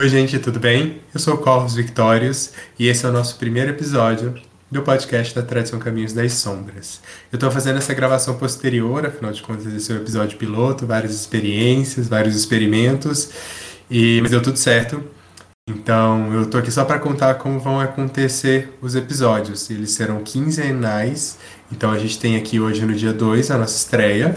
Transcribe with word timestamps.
Oi, 0.00 0.08
gente, 0.08 0.38
tudo 0.38 0.60
bem? 0.60 1.00
Eu 1.12 1.18
sou 1.18 1.34
o 1.34 1.38
Corvos 1.38 1.74
Victórios 1.74 2.52
e 2.78 2.86
esse 2.86 3.04
é 3.04 3.08
o 3.08 3.12
nosso 3.12 3.36
primeiro 3.36 3.70
episódio 3.70 4.32
do 4.70 4.80
podcast 4.80 5.34
da 5.34 5.42
Tradição 5.42 5.80
Caminhos 5.80 6.12
das 6.12 6.34
Sombras. 6.34 7.00
Eu 7.32 7.36
estou 7.36 7.50
fazendo 7.50 7.78
essa 7.78 7.92
gravação 7.94 8.36
posterior, 8.38 9.04
afinal 9.04 9.32
de 9.32 9.42
contas, 9.42 9.66
esse 9.66 9.90
é 9.90 9.96
o 9.96 9.98
episódio 9.98 10.38
piloto, 10.38 10.86
várias 10.86 11.12
experiências, 11.16 12.06
vários 12.06 12.36
experimentos, 12.36 13.30
e 13.90 14.20
mas 14.22 14.30
deu 14.30 14.40
tudo 14.40 14.56
certo. 14.56 15.02
Então, 15.68 16.32
eu 16.32 16.42
estou 16.42 16.60
aqui 16.60 16.70
só 16.70 16.84
para 16.84 17.00
contar 17.00 17.34
como 17.34 17.58
vão 17.58 17.80
acontecer 17.80 18.72
os 18.80 18.94
episódios. 18.94 19.68
Eles 19.68 19.90
serão 19.90 20.22
quinzenais. 20.22 21.40
Então, 21.72 21.90
a 21.90 21.98
gente 21.98 22.20
tem 22.20 22.36
aqui 22.36 22.60
hoje 22.60 22.86
no 22.86 22.94
dia 22.94 23.12
2 23.12 23.50
a 23.50 23.58
nossa 23.58 23.76
estreia. 23.76 24.36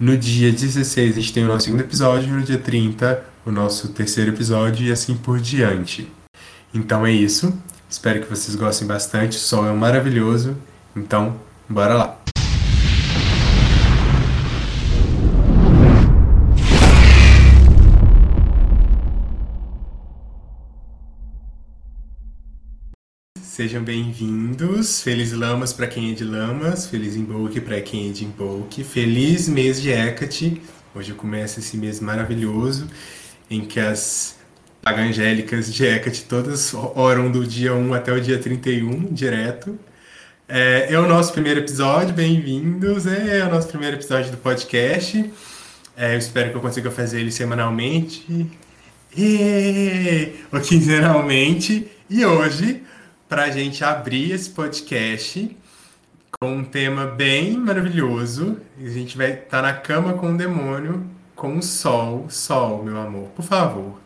No 0.00 0.16
dia 0.16 0.50
16 0.50 1.18
a 1.18 1.20
gente 1.20 1.34
tem 1.34 1.44
o 1.44 1.48
nosso 1.48 1.66
segundo 1.66 1.82
episódio, 1.82 2.32
no 2.32 2.40
dia 2.40 2.56
30 2.56 3.35
o 3.46 3.52
nosso 3.52 3.90
terceiro 3.90 4.32
episódio 4.32 4.88
e 4.88 4.90
assim 4.90 5.16
por 5.16 5.38
diante. 5.38 6.10
Então 6.74 7.06
é 7.06 7.12
isso. 7.12 7.56
Espero 7.88 8.20
que 8.20 8.28
vocês 8.28 8.56
gostem 8.56 8.88
bastante. 8.88 9.36
O 9.36 9.40
sol 9.40 9.64
é 9.68 9.72
maravilhoso. 9.72 10.56
Então, 10.96 11.38
bora 11.68 11.94
lá. 11.94 12.20
Sejam 23.40 23.84
bem-vindos. 23.84 25.00
Feliz 25.00 25.32
Lamas 25.32 25.72
para 25.72 25.86
quem 25.86 26.10
é 26.10 26.14
de 26.14 26.24
Lamas, 26.24 26.88
feliz 26.88 27.14
Imbolc 27.14 27.60
para 27.60 27.80
quem 27.80 28.10
é 28.10 28.12
de 28.12 28.24
Imbolc. 28.24 28.82
Feliz 28.82 29.48
mês 29.48 29.80
de 29.80 29.90
Hecate. 29.92 30.60
Hoje 30.92 31.14
começa 31.14 31.60
esse 31.60 31.76
mês 31.76 32.00
maravilhoso 32.00 32.88
em 33.50 33.64
que 33.64 33.78
as 33.78 34.36
angélicas 34.86 35.72
de 35.72 35.84
Hecate 35.84 36.24
todas 36.24 36.74
oram 36.74 37.30
do 37.30 37.46
dia 37.46 37.74
1 37.74 37.94
até 37.94 38.12
o 38.12 38.20
dia 38.20 38.38
31, 38.38 39.12
direto. 39.12 39.78
É, 40.48 40.92
é 40.92 40.98
o 40.98 41.08
nosso 41.08 41.32
primeiro 41.32 41.60
episódio, 41.60 42.14
bem-vindos. 42.14 43.06
É, 43.06 43.38
é, 43.38 43.44
o 43.44 43.50
nosso 43.50 43.68
primeiro 43.68 43.96
episódio 43.96 44.30
do 44.30 44.36
podcast. 44.36 45.32
É, 45.96 46.14
eu 46.14 46.18
espero 46.18 46.50
que 46.50 46.56
eu 46.56 46.60
consiga 46.60 46.90
fazer 46.90 47.20
ele 47.20 47.32
semanalmente 47.32 48.46
e, 49.16 50.32
ou 50.52 50.60
quinzenalmente. 50.60 51.88
E 52.08 52.24
hoje, 52.24 52.82
para 53.28 53.44
a 53.44 53.50
gente 53.50 53.82
abrir 53.82 54.30
esse 54.32 54.50
podcast 54.50 55.56
com 56.38 56.58
um 56.58 56.64
tema 56.64 57.06
bem 57.06 57.56
maravilhoso, 57.56 58.58
a 58.80 58.88
gente 58.88 59.16
vai 59.16 59.32
estar 59.32 59.48
tá 59.48 59.62
na 59.62 59.72
cama 59.72 60.12
com 60.12 60.32
o 60.32 60.36
demônio 60.36 61.15
com 61.36 61.58
o 61.58 61.62
Sol. 61.62 62.28
Sol, 62.30 62.82
meu 62.82 62.96
amor, 62.98 63.28
por 63.30 63.44
favor, 63.44 64.00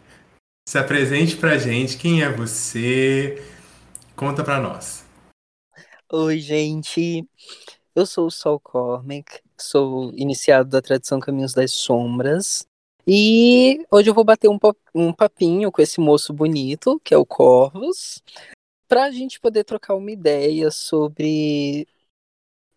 se 0.69 0.77
apresente 0.77 1.37
pra 1.37 1.57
gente. 1.57 1.97
Quem 1.97 2.23
é 2.23 2.31
você? 2.31 3.43
Conta 4.17 4.45
pra 4.45 4.61
nós. 4.61 5.07
Oi, 6.13 6.39
gente. 6.41 7.27
Eu 7.95 8.05
sou 8.05 8.27
o 8.27 8.31
Sol 8.31 8.59
Cormac, 8.61 9.41
sou 9.59 10.13
iniciado 10.15 10.69
da 10.69 10.83
tradição 10.83 11.21
Caminhos 11.21 11.55
das 11.55 11.73
Sombras. 11.73 12.67
E 13.07 13.85
hoje 13.91 14.11
eu 14.11 14.15
vou 14.15 14.25
bater 14.25 14.49
um, 14.49 15.13
papinho 15.13 15.73
com 15.73 15.81
esse 15.81 16.01
moço 16.01 16.33
bonito, 16.33 17.01
que 17.03 17.15
é 17.15 17.17
o 17.17 17.27
Corvus, 17.27 18.23
para 18.87 19.05
a 19.05 19.11
gente 19.11 19.41
poder 19.41 19.65
trocar 19.65 19.95
uma 19.95 20.11
ideia 20.11 20.71
sobre 20.71 21.89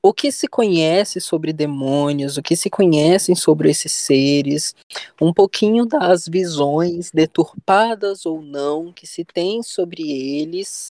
o 0.04 0.14
que 0.14 0.34
se 0.34 0.50
conhece 0.50 1.22
sobre 1.22 1.54
demônios, 1.54 2.36
o 2.36 2.44
que 2.44 2.58
se 2.58 2.70
conhecem 2.70 3.34
sobre 3.36 3.72
esses 3.72 3.94
seres, 3.94 4.76
um 5.22 5.34
pouquinho 5.34 5.86
das 5.86 6.28
visões 6.28 7.10
deturpadas 7.10 8.26
ou 8.26 8.42
não 8.42 8.92
que 8.92 9.08
se 9.08 9.24
tem 9.24 9.64
sobre 9.64 10.12
eles. 10.12 10.88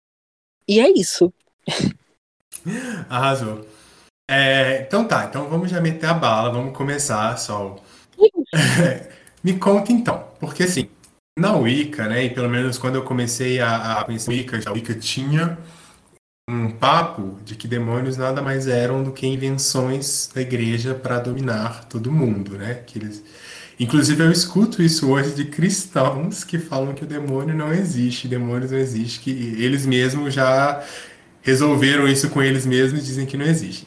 E 0.69 0.79
é 0.79 0.89
isso. 0.89 1.33
Arrasou. 3.11 3.67
É, 4.31 4.83
então 4.83 5.09
tá, 5.09 5.25
então 5.25 5.49
vamos 5.49 5.69
já 5.69 5.81
meter 5.81 6.07
a 6.07 6.15
bala, 6.15 6.53
vamos 6.53 6.77
começar, 6.77 7.37
Sol. 7.37 7.83
Me 9.43 9.59
conta 9.59 9.91
então, 9.91 10.29
porque 10.39 10.63
assim, 10.63 10.89
na 11.37 11.57
Wicca, 11.57 12.07
né, 12.07 12.27
e 12.27 12.31
pelo 12.31 12.49
menos 12.49 12.79
quando 12.79 12.95
eu 12.95 13.03
comecei 13.03 13.59
a, 13.59 13.99
a 13.99 14.05
pensar 14.05 14.31
Wicca, 14.31 14.61
a 14.67 14.73
Wicca 14.73 14.95
tinha 14.95 15.59
um 16.51 16.71
papo 16.71 17.39
de 17.45 17.55
que 17.55 17.69
demônios 17.69 18.17
nada 18.17 18.43
mais 18.43 18.67
eram 18.67 19.03
do 19.03 19.13
que 19.13 19.27
invenções 19.27 20.29
da 20.35 20.41
igreja 20.41 20.95
para 20.95 21.19
dominar 21.19 21.85
todo 21.85 22.11
mundo, 22.11 22.59
né? 22.59 22.83
Que 22.87 22.99
eles... 22.99 23.23
Inclusive 23.79 24.23
eu 24.23 24.31
escuto 24.31 24.83
isso 24.83 25.11
hoje 25.11 25.35
de 25.35 25.47
cristãos 25.47 26.45
que 26.45 26.59
falam 26.59 26.93
que 26.93 27.05
o 27.05 27.07
demônio 27.07 27.55
não 27.55 27.73
existe, 27.73 28.29
demônios 28.29 28.73
não 28.73 28.79
existe, 28.79 29.21
que 29.21 29.31
eles 29.31 29.87
mesmos 29.87 30.35
já 30.35 30.83
resolveram 31.41 32.07
isso 32.07 32.29
com 32.29 32.43
eles 32.43 32.67
mesmos 32.67 33.01
e 33.01 33.05
dizem 33.05 33.27
que 33.27 33.37
não 33.37 33.47
existe. 33.47 33.87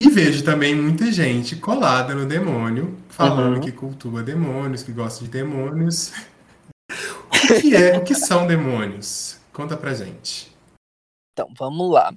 E 0.00 0.10
vejo 0.10 0.44
também 0.44 0.74
muita 0.74 1.10
gente 1.10 1.56
colada 1.56 2.14
no 2.14 2.26
demônio, 2.26 2.96
falando 3.08 3.54
uhum. 3.54 3.60
que 3.60 3.72
cultua 3.72 4.22
demônios, 4.22 4.82
que 4.82 4.92
gosta 4.92 5.24
de 5.24 5.30
demônios. 5.30 6.12
O 7.50 7.60
que 7.60 7.74
é, 7.74 7.96
o 7.96 8.02
que 8.02 8.14
são 8.14 8.46
demônios? 8.46 9.38
Conta 9.52 9.74
pra 9.74 9.94
gente. 9.94 10.54
Então, 11.38 11.54
vamos 11.56 11.88
lá. 11.88 12.12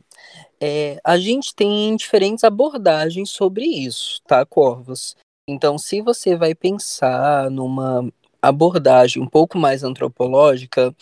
É, 0.60 1.00
a 1.04 1.16
gente 1.16 1.54
tem 1.54 1.96
diferentes 1.96 2.44
abordagens 2.44 3.30
sobre 3.30 3.66
isso, 3.66 4.20
tá, 4.26 4.44
Corvos? 4.44 5.16
Então, 5.48 5.78
se 5.78 6.02
você 6.02 6.36
vai 6.36 6.56
pensar 6.56 7.52
numa 7.52 8.12
abordagem 8.42 9.22
um 9.22 9.28
pouco 9.28 9.60
mais 9.60 9.84
antropológica, 9.84 10.96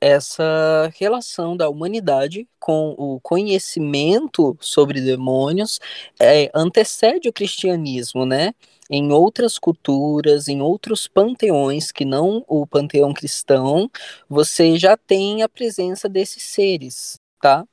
essa 0.00 0.90
relação 0.98 1.54
da 1.54 1.68
humanidade 1.68 2.48
com 2.58 2.94
o 2.96 3.20
conhecimento 3.20 4.56
sobre 4.60 5.02
demônios 5.02 5.78
é, 6.18 6.50
antecede 6.54 7.28
o 7.28 7.32
cristianismo, 7.34 8.24
né? 8.24 8.54
Em 8.90 9.12
outras 9.12 9.58
culturas, 9.58 10.48
em 10.48 10.62
outros 10.62 11.06
panteões 11.06 11.92
que 11.92 12.06
não 12.06 12.42
o 12.48 12.66
panteão 12.66 13.12
cristão, 13.12 13.90
você 14.26 14.78
já 14.78 14.96
tem 14.96 15.42
a 15.42 15.48
presença 15.50 16.08
desses 16.08 16.44
seres, 16.44 17.18
tá? 17.40 17.66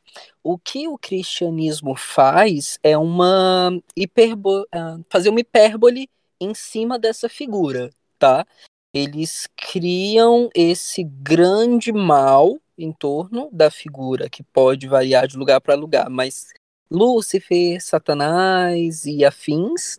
O 0.43 0.57
que 0.57 0.87
o 0.87 0.97
cristianismo 0.97 1.95
faz 1.95 2.79
é 2.83 2.97
uma 2.97 3.71
hiperbo 3.95 4.65
ah, 4.71 4.97
fazer 5.09 5.29
uma 5.29 5.39
hipérbole 5.39 6.09
em 6.39 6.53
cima 6.53 6.99
dessa 6.99 7.27
figura, 7.27 7.89
tá? 8.19 8.45
Eles 8.93 9.47
criam 9.55 10.49
esse 10.55 11.03
grande 11.03 11.91
mal 11.91 12.57
em 12.77 12.91
torno 12.91 13.49
da 13.51 13.71
figura, 13.71 14.29
que 14.29 14.43
pode 14.43 14.87
variar 14.87 15.27
de 15.27 15.37
lugar 15.37 15.59
para 15.61 15.75
lugar, 15.75 16.09
mas 16.09 16.47
Lúcifer, 16.89 17.81
Satanás 17.81 19.05
e 19.05 19.25
afins, 19.25 19.97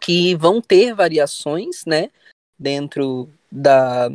que 0.00 0.34
vão 0.36 0.60
ter 0.60 0.94
variações, 0.94 1.84
né, 1.84 2.10
dentro 2.58 3.28
da, 3.50 4.08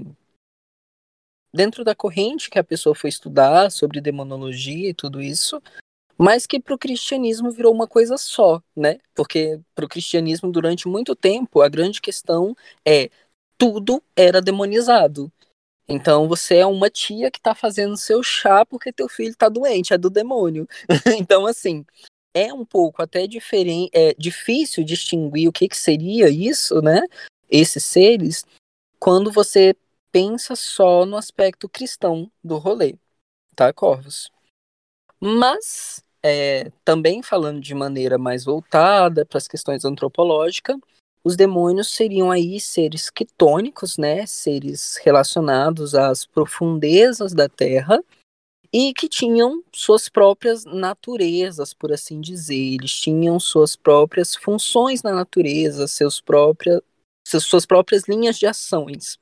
dentro 1.53 1.83
da 1.83 1.93
corrente 1.93 2.49
que 2.49 2.57
a 2.57 2.63
pessoa 2.63 2.95
foi 2.95 3.09
estudar 3.09 3.71
sobre 3.71 4.01
demonologia 4.01 4.89
e 4.89 4.93
tudo 4.93 5.21
isso, 5.21 5.61
mas 6.17 6.45
que 6.45 6.59
para 6.59 6.73
o 6.73 6.77
cristianismo 6.77 7.51
virou 7.51 7.73
uma 7.73 7.87
coisa 7.87 8.17
só, 8.17 8.61
né? 8.75 8.99
Porque 9.13 9.59
para 9.75 9.85
o 9.85 9.89
cristianismo, 9.89 10.51
durante 10.51 10.87
muito 10.87 11.15
tempo, 11.15 11.61
a 11.61 11.69
grande 11.69 12.01
questão 12.01 12.55
é 12.85 13.09
tudo 13.57 14.01
era 14.15 14.41
demonizado. 14.41 15.31
Então 15.87 16.27
você 16.27 16.57
é 16.57 16.65
uma 16.65 16.89
tia 16.89 17.29
que 17.29 17.39
está 17.39 17.53
fazendo 17.53 17.97
seu 17.97 18.23
chá 18.23 18.65
porque 18.65 18.93
teu 18.93 19.09
filho 19.09 19.31
está 19.31 19.49
doente, 19.49 19.93
é 19.93 19.97
do 19.97 20.09
demônio. 20.09 20.67
então, 21.17 21.45
assim, 21.45 21.85
é 22.33 22.53
um 22.53 22.65
pouco 22.65 23.01
até 23.01 23.27
diferente, 23.27 23.91
é 23.93 24.13
difícil 24.17 24.83
distinguir 24.83 25.47
o 25.47 25.51
que, 25.51 25.67
que 25.67 25.77
seria 25.77 26.29
isso, 26.29 26.81
né? 26.81 27.01
Esses 27.49 27.83
seres, 27.85 28.45
quando 28.99 29.31
você 29.31 29.75
pensa 30.13 30.55
só 30.55 31.07
no 31.07 31.17
aspecto 31.17 31.67
cristão 31.67 32.31
do 32.43 32.57
rolê, 32.59 32.95
tá, 33.55 33.73
Corvus? 33.73 34.31
Mas, 35.19 36.03
é, 36.21 36.71
também 36.85 37.23
falando 37.23 37.59
de 37.59 37.73
maneira 37.73 38.17
mais 38.19 38.45
voltada 38.45 39.25
para 39.25 39.39
as 39.39 39.47
questões 39.47 39.83
antropológicas, 39.83 40.77
os 41.23 41.35
demônios 41.35 41.89
seriam 41.89 42.29
aí 42.29 42.59
seres 42.59 43.09
quitônicos, 43.09 43.97
né, 43.97 44.25
seres 44.27 44.97
relacionados 45.03 45.95
às 45.95 46.25
profundezas 46.25 47.33
da 47.33 47.49
Terra, 47.49 47.99
e 48.71 48.93
que 48.93 49.07
tinham 49.07 49.63
suas 49.73 50.09
próprias 50.09 50.65
naturezas, 50.65 51.73
por 51.73 51.91
assim 51.91 52.19
dizer. 52.19 52.73
Eles 52.73 52.91
tinham 52.91 53.39
suas 53.39 53.75
próprias 53.75 54.35
funções 54.35 55.01
na 55.01 55.13
natureza, 55.13 55.87
seus 55.87 56.19
próprias, 56.19 56.81
suas 57.25 57.65
próprias 57.65 58.07
linhas 58.07 58.37
de 58.37 58.45
ações. 58.45 59.17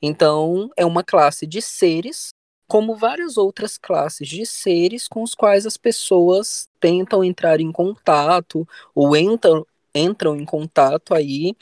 Então, 0.00 0.70
é 0.76 0.84
uma 0.84 1.02
classe 1.02 1.46
de 1.46 1.60
seres, 1.60 2.30
como 2.68 2.96
várias 2.96 3.36
outras 3.36 3.78
classes 3.78 4.28
de 4.28 4.44
seres 4.44 5.06
com 5.06 5.22
os 5.22 5.34
quais 5.34 5.66
as 5.66 5.76
pessoas 5.76 6.68
tentam 6.80 7.22
entrar 7.22 7.60
em 7.60 7.70
contato 7.70 8.66
ou 8.94 9.16
entram, 9.16 9.64
entram 9.94 10.36
em 10.36 10.44
contato 10.44 11.14
aí 11.14 11.54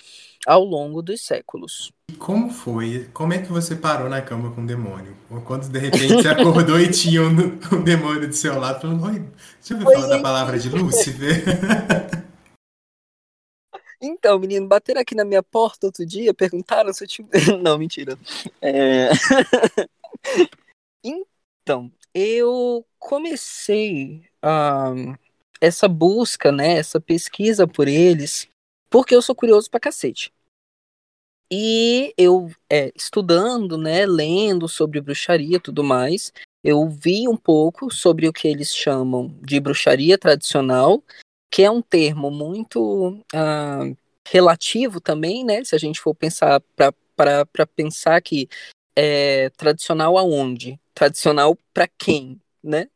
ao 0.47 0.65
longo 0.65 1.03
dos 1.03 1.21
séculos. 1.23 1.93
E 2.11 2.17
como 2.17 2.51
foi? 2.51 3.09
Como 3.13 3.33
é 3.33 3.39
que 3.39 3.51
você 3.51 3.77
parou 3.77 4.09
na 4.09 4.21
cama 4.21 4.51
com 4.51 4.63
o 4.63 4.67
demônio? 4.67 5.17
Ou 5.31 5.41
quando 5.41 5.69
de 5.69 5.79
repente 5.79 6.15
você 6.15 6.29
acordou 6.29 6.79
e 6.79 6.91
tinha 6.91 7.23
um, 7.23 7.59
um 7.73 7.83
demônio 7.83 8.29
do 8.29 8.35
seu 8.35 8.59
lado 8.59 8.81
falando, 8.81 9.05
oi, 9.05 9.25
deixa 9.61 9.75
eu 9.75 9.79
ver 9.79 9.85
falar 9.85 10.07
da 10.07 10.21
palavra 10.21 10.59
de 10.59 10.69
Lúcifer. 10.69 11.45
Então, 14.05 14.39
menino, 14.39 14.69
bateram 14.69 15.01
aqui 15.01 15.15
na 15.15 15.25
minha 15.25 15.43
porta 15.43 15.87
outro 15.87 16.05
dia, 16.05 16.35
perguntaram 16.35 16.93
se 16.93 17.05
eu 17.05 17.09
tinha. 17.09 17.29
Não, 17.63 17.79
mentira. 17.79 18.19
É... 18.61 19.09
então, 21.03 21.91
eu 22.13 22.87
comecei 22.99 24.23
a 24.43 24.93
essa 25.59 25.89
busca, 25.89 26.53
né, 26.53 26.77
essa 26.77 27.01
pesquisa 27.01 27.67
por 27.67 27.89
eles, 27.89 28.47
porque 28.91 29.15
eu 29.15 29.23
sou 29.23 29.35
curioso 29.35 29.71
pra 29.71 29.81
cacete. 29.81 30.31
E 31.51 32.13
eu, 32.19 32.51
é, 32.69 32.93
estudando, 32.95 33.79
né, 33.79 34.05
lendo 34.05 34.69
sobre 34.69 35.01
bruxaria 35.01 35.57
e 35.57 35.61
tudo 35.61 35.83
mais, 35.83 36.33
eu 36.63 36.87
vi 36.89 37.27
um 37.29 37.37
pouco 37.37 37.91
sobre 37.91 38.29
o 38.29 38.33
que 38.33 38.49
eles 38.49 38.75
chamam 38.75 39.29
de 39.41 39.59
bruxaria 39.61 40.19
tradicional, 40.19 41.03
que 41.55 41.63
é 41.63 41.71
um 41.71 41.81
termo 41.81 42.33
muito 42.33 43.11
uh, 43.33 43.97
relativo 44.27 45.01
também, 45.01 45.45
né? 45.45 45.63
Se 45.63 45.73
a 45.73 45.79
gente 45.79 46.01
for 46.01 46.13
pensar 46.13 46.61
para 46.75 47.67
pensar 47.77 48.21
que 48.21 48.49
é 48.97 49.51
tradicional 49.51 50.19
aonde? 50.19 50.81
Tradicional 50.93 51.57
para 51.73 51.87
quem, 51.87 52.41
né? 52.61 52.91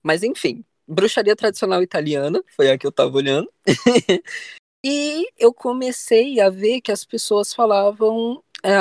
Mas 0.00 0.22
enfim, 0.22 0.64
bruxaria 0.86 1.34
tradicional 1.34 1.82
italiana, 1.82 2.40
foi 2.54 2.70
a 2.70 2.78
que 2.78 2.86
eu 2.86 2.90
estava 2.90 3.16
olhando. 3.16 3.52
e 4.86 5.28
eu 5.36 5.52
comecei 5.52 6.38
a 6.38 6.50
ver 6.50 6.80
que 6.80 6.92
as 6.92 7.04
pessoas 7.04 7.52
falavam 7.52 8.44
é, 8.62 8.78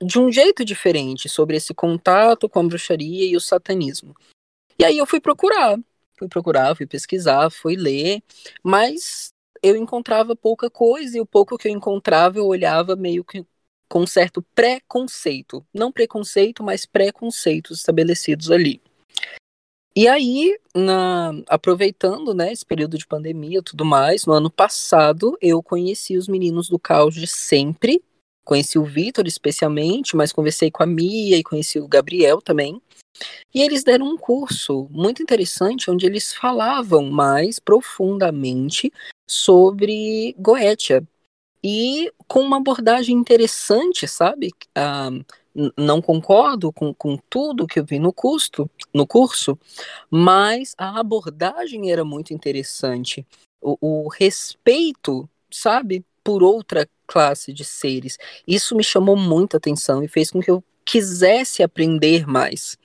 de 0.00 0.16
um 0.16 0.30
jeito 0.30 0.64
diferente 0.64 1.28
sobre 1.28 1.56
esse 1.56 1.74
contato 1.74 2.48
com 2.48 2.60
a 2.60 2.68
bruxaria 2.68 3.26
e 3.26 3.36
o 3.36 3.40
satanismo. 3.40 4.14
E 4.78 4.84
aí 4.84 4.96
eu 4.96 5.06
fui 5.06 5.20
procurar, 5.20 5.76
fui 6.20 6.28
procurar, 6.28 6.76
fui 6.76 6.86
pesquisar, 6.86 7.50
fui 7.50 7.76
ler, 7.76 8.22
mas 8.62 9.32
eu 9.62 9.74
encontrava 9.74 10.36
pouca 10.36 10.70
coisa 10.70 11.16
e 11.16 11.20
o 11.20 11.26
pouco 11.26 11.56
que 11.56 11.68
eu 11.68 11.72
encontrava 11.72 12.38
eu 12.38 12.46
olhava 12.46 12.94
meio 12.94 13.24
que 13.24 13.44
com 13.88 14.06
certo 14.06 14.42
preconceito. 14.54 15.66
Não 15.74 15.90
preconceito, 15.90 16.62
mas 16.62 16.86
preconceitos 16.86 17.78
estabelecidos 17.78 18.50
ali. 18.50 18.80
E 19.96 20.06
aí, 20.06 20.56
na, 20.74 21.32
aproveitando 21.48 22.32
né, 22.32 22.52
esse 22.52 22.64
período 22.64 22.96
de 22.96 23.06
pandemia 23.06 23.58
e 23.58 23.62
tudo 23.62 23.84
mais, 23.84 24.24
no 24.24 24.32
ano 24.32 24.50
passado 24.50 25.36
eu 25.40 25.60
conheci 25.62 26.16
os 26.16 26.28
meninos 26.28 26.68
do 26.68 26.78
Caos 26.78 27.14
de 27.14 27.26
sempre. 27.26 28.02
Conheci 28.44 28.78
o 28.78 28.84
Vitor 28.84 29.26
especialmente, 29.26 30.14
mas 30.14 30.32
conversei 30.32 30.70
com 30.70 30.82
a 30.82 30.86
Mia 30.86 31.36
e 31.36 31.42
conheci 31.42 31.80
o 31.80 31.88
Gabriel 31.88 32.40
também. 32.40 32.80
E 33.54 33.62
eles 33.62 33.82
deram 33.82 34.06
um 34.06 34.16
curso 34.16 34.88
muito 34.90 35.22
interessante 35.22 35.90
onde 35.90 36.06
eles 36.06 36.32
falavam 36.32 37.10
mais 37.10 37.58
profundamente 37.58 38.92
sobre 39.28 40.34
Goetia. 40.38 41.06
E 41.62 42.10
com 42.26 42.40
uma 42.40 42.56
abordagem 42.56 43.14
interessante, 43.16 44.08
sabe? 44.08 44.50
Ah, 44.74 45.10
não 45.76 46.00
concordo 46.00 46.72
com, 46.72 46.94
com 46.94 47.18
tudo 47.28 47.66
que 47.66 47.80
eu 47.80 47.84
vi 47.84 47.98
no, 47.98 48.12
custo, 48.12 48.70
no 48.94 49.06
curso, 49.06 49.58
mas 50.10 50.74
a 50.78 51.00
abordagem 51.00 51.90
era 51.90 52.04
muito 52.04 52.32
interessante. 52.32 53.26
O, 53.60 54.04
o 54.04 54.08
respeito, 54.08 55.28
sabe, 55.50 56.04
por 56.24 56.42
outra 56.42 56.88
classe 57.06 57.52
de 57.52 57.64
seres. 57.64 58.16
Isso 58.46 58.76
me 58.76 58.84
chamou 58.84 59.16
muita 59.16 59.56
atenção 59.56 60.02
e 60.02 60.08
fez 60.08 60.30
com 60.30 60.40
que 60.40 60.50
eu 60.50 60.62
quisesse 60.84 61.62
aprender 61.62 62.26
mais, 62.26 62.78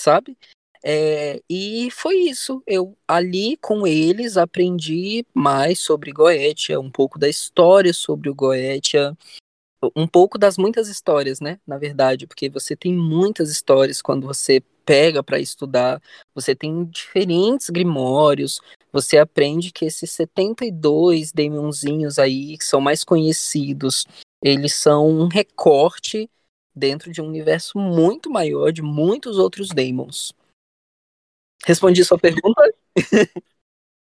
sabe? 0.00 0.36
É, 0.84 1.42
e 1.50 1.90
foi 1.90 2.16
isso. 2.16 2.62
Eu 2.66 2.96
ali 3.08 3.56
com 3.56 3.86
eles 3.86 4.36
aprendi 4.36 5.26
mais 5.34 5.80
sobre 5.80 6.12
Goetia, 6.12 6.78
um 6.78 6.90
pouco 6.90 7.18
da 7.18 7.28
história 7.28 7.92
sobre 7.92 8.30
o 8.30 8.34
Goetia, 8.34 9.16
um 9.94 10.06
pouco 10.06 10.38
das 10.38 10.56
muitas 10.56 10.88
histórias, 10.88 11.40
né? 11.40 11.58
Na 11.66 11.78
verdade, 11.78 12.26
porque 12.26 12.48
você 12.48 12.76
tem 12.76 12.94
muitas 12.94 13.50
histórias 13.50 14.00
quando 14.00 14.26
você 14.26 14.62
pega 14.84 15.22
para 15.22 15.40
estudar, 15.40 16.00
você 16.34 16.54
tem 16.54 16.84
diferentes 16.84 17.68
grimórios, 17.68 18.60
você 18.92 19.18
aprende 19.18 19.72
que 19.72 19.84
esses 19.84 20.12
72 20.12 21.32
demonzinhos 21.32 22.18
aí, 22.18 22.56
que 22.56 22.64
são 22.64 22.80
mais 22.80 23.02
conhecidos, 23.02 24.06
eles 24.40 24.74
são 24.74 25.08
um 25.08 25.26
recorte 25.26 26.30
dentro 26.76 27.10
de 27.10 27.22
um 27.22 27.26
universo 27.26 27.78
muito 27.78 28.30
maior 28.30 28.70
de 28.70 28.82
muitos 28.82 29.38
outros 29.38 29.68
demons. 29.70 30.32
Respondi 31.64 32.04
sua 32.04 32.18
pergunta? 32.18 32.62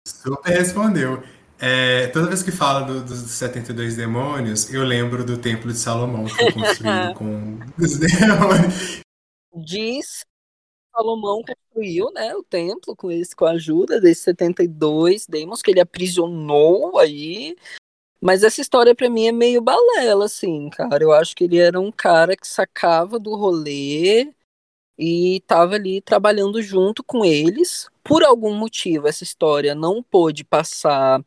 Super 0.08 0.58
respondeu. 0.58 1.24
É, 1.60 2.08
toda 2.08 2.28
vez 2.28 2.42
que 2.42 2.52
fala 2.52 2.82
do, 2.82 3.04
dos 3.04 3.20
72 3.20 3.96
demônios, 3.96 4.74
eu 4.74 4.84
lembro 4.84 5.24
do 5.24 5.38
Templo 5.38 5.72
de 5.72 5.78
Salomão, 5.78 6.26
que 6.26 6.36
foi 6.36 6.52
construído 6.52 7.14
com 7.16 7.60
os 7.78 7.98
demônios. 7.98 9.02
Diz 9.56 10.26
Salomão 10.94 11.42
construiu 11.42 12.12
né, 12.12 12.36
o 12.36 12.44
templo 12.44 12.96
com, 12.96 13.10
esse, 13.10 13.36
com 13.36 13.46
a 13.46 13.52
ajuda 13.52 14.00
desses 14.00 14.24
72 14.24 15.26
demônios 15.26 15.62
que 15.62 15.72
ele 15.72 15.80
aprisionou 15.80 17.00
aí. 17.00 17.56
Mas 18.24 18.42
essa 18.42 18.62
história 18.62 18.96
para 18.96 19.10
mim 19.10 19.28
é 19.28 19.34
meio 19.34 19.62
balela, 19.62 20.24
assim, 20.24 20.70
cara. 20.70 21.04
Eu 21.04 21.12
acho 21.12 21.36
que 21.36 21.44
ele 21.44 21.58
era 21.58 21.78
um 21.78 21.92
cara 21.92 22.38
que 22.38 22.48
sacava 22.48 23.20
do 23.20 23.36
rolê 23.36 24.34
e 24.98 25.36
estava 25.36 25.76
ali 25.76 26.00
trabalhando 26.00 26.62
junto 26.62 27.04
com 27.04 27.26
eles. 27.26 27.90
Por 28.02 28.24
algum 28.24 28.54
motivo, 28.54 29.10
essa 29.10 29.26
história 29.26 29.76
não 29.76 30.02
pôde 30.02 30.46
passar 30.46 31.22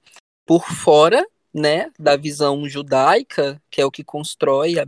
por 0.46 0.64
fora, 0.72 1.22
né, 1.52 1.90
da 1.98 2.16
visão 2.16 2.66
judaica, 2.66 3.60
que 3.70 3.78
é 3.78 3.84
o 3.84 3.90
que 3.90 4.02
constrói 4.02 4.78
a, 4.78 4.86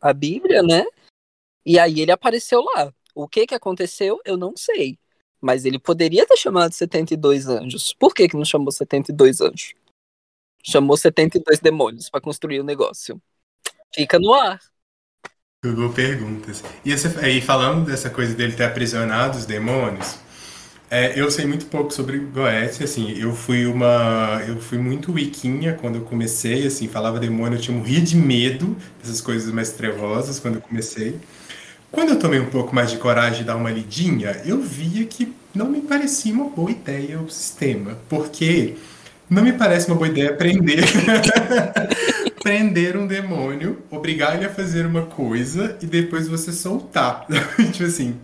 a 0.00 0.12
Bíblia, 0.14 0.62
né? 0.62 0.86
E 1.66 1.78
aí 1.78 2.00
ele 2.00 2.12
apareceu 2.12 2.62
lá. 2.62 2.90
O 3.14 3.28
que 3.28 3.46
que 3.46 3.54
aconteceu, 3.54 4.18
eu 4.24 4.38
não 4.38 4.54
sei. 4.56 4.98
Mas 5.38 5.66
ele 5.66 5.78
poderia 5.78 6.24
ter 6.26 6.38
chamado 6.38 6.72
72 6.72 7.46
anjos. 7.46 7.92
Por 7.92 8.14
que 8.14 8.26
que 8.26 8.36
não 8.36 8.44
chamou 8.44 8.72
72 8.72 9.42
anjos? 9.42 9.74
Chamou 10.62 10.96
72 10.96 11.58
demônios 11.60 12.08
para 12.08 12.20
construir 12.20 12.60
o 12.60 12.64
negócio. 12.64 13.20
Fica 13.94 14.18
no 14.18 14.32
ar. 14.32 14.58
Google 15.64 15.92
perguntas. 15.92 16.62
E 16.84 16.92
aí, 17.22 17.40
falando 17.40 17.86
dessa 17.86 18.10
coisa 18.10 18.34
dele 18.34 18.52
ter 18.52 18.64
aprisionado 18.64 19.38
os 19.38 19.46
demônios, 19.46 20.18
é, 20.90 21.18
eu 21.18 21.30
sei 21.30 21.46
muito 21.46 21.66
pouco 21.66 21.90
sobre 21.90 22.18
Goethe, 22.18 22.84
assim, 22.84 23.12
eu 23.18 23.34
fui 23.34 23.64
uma, 23.64 24.42
eu 24.46 24.60
fui 24.60 24.76
muito 24.76 25.12
wikinha 25.12 25.72
quando 25.72 25.96
eu 25.96 26.02
comecei, 26.02 26.66
assim, 26.66 26.86
falava 26.86 27.18
demônio, 27.18 27.56
eu 27.56 27.62
tinha 27.62 27.74
morria 27.74 28.00
de 28.00 28.14
medo 28.14 28.76
dessas 29.00 29.20
coisas 29.20 29.50
mais 29.52 29.72
trevosas 29.72 30.38
quando 30.38 30.56
eu 30.56 30.60
comecei. 30.60 31.18
Quando 31.90 32.10
eu 32.10 32.18
tomei 32.18 32.40
um 32.40 32.50
pouco 32.50 32.74
mais 32.74 32.90
de 32.90 32.98
coragem 32.98 33.38
de 33.38 33.44
dar 33.44 33.56
uma 33.56 33.70
lidinha, 33.70 34.42
eu 34.44 34.60
via 34.60 35.06
que 35.06 35.32
não 35.54 35.70
me 35.70 35.80
parecia 35.80 36.34
uma 36.34 36.50
boa 36.50 36.70
ideia 36.70 37.20
o 37.20 37.30
sistema, 37.30 37.98
porque 38.08 38.74
não 39.32 39.42
me 39.42 39.52
parece 39.52 39.88
uma 39.88 39.96
boa 39.96 40.08
ideia 40.08 40.34
prender 40.34 40.84
prender 42.42 42.96
um 42.96 43.06
demônio, 43.06 43.82
obrigar 43.90 44.36
ele 44.36 44.44
a 44.44 44.52
fazer 44.52 44.84
uma 44.84 45.06
coisa 45.06 45.78
e 45.80 45.86
depois 45.86 46.28
você 46.28 46.52
soltar. 46.52 47.26
tipo 47.72 47.84
assim, 47.84 48.20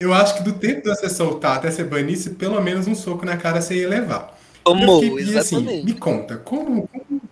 eu 0.00 0.12
acho 0.12 0.36
que 0.36 0.42
do 0.42 0.52
tempo 0.52 0.82
de 0.82 0.88
você 0.88 1.08
soltar 1.08 1.56
até 1.56 1.70
você 1.70 1.84
banir, 1.84 2.18
pelo 2.34 2.60
menos 2.60 2.86
um 2.86 2.94
soco 2.94 3.24
na 3.24 3.36
cara 3.36 3.60
você 3.60 3.76
ia 3.76 3.88
levar. 3.88 4.36
Tomou, 4.64 5.00
fiquei, 5.00 5.22
assim, 5.38 5.56
exatamente. 5.56 5.68
Assim, 5.68 5.84
me 5.84 5.94
conta, 5.94 6.36
como... 6.36 6.88
como... 6.88 7.22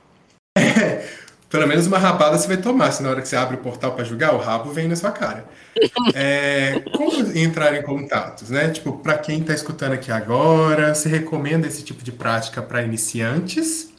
É, 0.56 1.06
pelo 1.48 1.66
menos 1.66 1.86
uma 1.86 1.98
rabada 1.98 2.36
você 2.36 2.48
vai 2.48 2.56
tomar, 2.56 2.92
se 2.92 3.02
na 3.02 3.10
hora 3.10 3.22
que 3.22 3.28
você 3.28 3.36
abre 3.36 3.56
o 3.56 3.60
portal 3.60 3.92
para 3.92 4.04
julgar, 4.04 4.34
o 4.34 4.38
rabo 4.38 4.70
vem 4.70 4.88
na 4.88 4.96
sua 4.96 5.12
cara. 5.12 5.44
É, 6.14 6.80
como 6.96 7.12
entrar 7.36 7.74
em 7.74 7.82
contatos, 7.82 8.48
né? 8.48 8.70
Tipo, 8.70 8.98
para 8.98 9.18
quem 9.18 9.40
está 9.40 9.52
escutando 9.52 9.92
aqui 9.92 10.10
agora, 10.10 10.94
você 10.94 11.08
recomenda 11.08 11.66
esse 11.66 11.82
tipo 11.82 12.02
de 12.02 12.12
prática 12.12 12.62
para 12.62 12.82
iniciantes? 12.82 13.92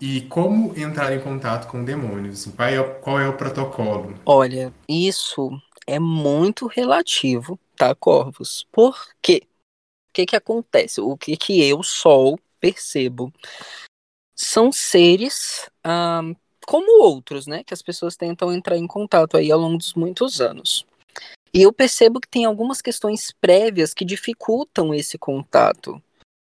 E 0.00 0.22
como 0.22 0.78
entrar 0.78 1.14
em 1.14 1.20
contato 1.20 1.68
com 1.68 1.84
demônios? 1.84 2.40
Assim, 2.40 2.50
qual, 2.52 2.68
é, 2.68 2.82
qual 2.82 3.20
é 3.20 3.28
o 3.28 3.36
protocolo? 3.36 4.14
Olha, 4.24 4.72
isso 4.88 5.50
é 5.86 5.98
muito 5.98 6.66
relativo, 6.66 7.58
tá, 7.76 7.94
Corvos? 7.94 8.66
Por 8.72 8.96
quê? 9.20 9.42
O 9.44 10.12
que 10.12 10.26
que 10.26 10.36
acontece? 10.36 11.00
O 11.00 11.16
que 11.16 11.36
que 11.36 11.62
eu, 11.62 11.82
Sol, 11.82 12.38
percebo? 12.58 13.32
São 14.34 14.70
seres 14.70 15.70
como 16.66 17.02
outros, 17.04 17.46
né? 17.46 17.64
Que 17.64 17.72
as 17.72 17.82
pessoas 17.82 18.16
tentam 18.16 18.52
entrar 18.52 18.76
em 18.76 18.86
contato 18.86 19.36
aí 19.36 19.50
ao 19.52 19.60
longo 19.60 19.78
dos 19.78 19.94
muitos 19.94 20.40
anos. 20.40 20.84
E 21.54 21.62
eu 21.62 21.72
percebo 21.72 22.20
que 22.20 22.28
tem 22.28 22.44
algumas 22.44 22.82
questões 22.82 23.32
prévias 23.40 23.94
que 23.94 24.04
dificultam 24.04 24.92
esse 24.94 25.16
contato. 25.16 26.02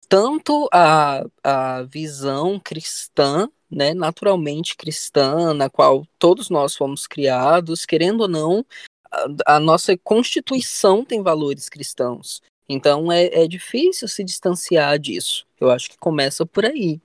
tanto 0.09 0.69
a, 0.73 1.25
a 1.43 1.83
visão 1.83 2.61
cristã, 2.61 3.49
né, 3.71 3.93
naturalmente 3.95 4.77
cristã, 4.77 5.53
na 5.53 5.69
qual 5.69 6.07
todos 6.19 6.49
nós 6.49 6.77
fomos 6.77 7.07
criados, 7.07 7.85
querendo 7.85 8.23
ou 8.23 8.29
não, 8.29 8.65
a, 9.11 9.57
a 9.57 9.61
nossa 9.61 9.97
constituição 9.99 11.05
tem 11.05 11.23
valores 11.23 11.69
cristãos. 11.69 12.41
Então 12.69 13.11
é, 13.13 13.27
é 13.27 13.49
difícil 13.49 14.09
se 14.09 14.25
distanciar 14.25 14.99
disso. 14.99 15.47
Eu 15.61 15.71
acho 15.71 15.91
que 15.91 15.99
começa 15.99 16.45
por 16.47 16.65
aí. 16.65 17.01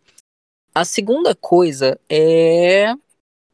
A 0.73 0.85
segunda 0.85 1.35
coisa 1.35 1.99
é 2.09 2.93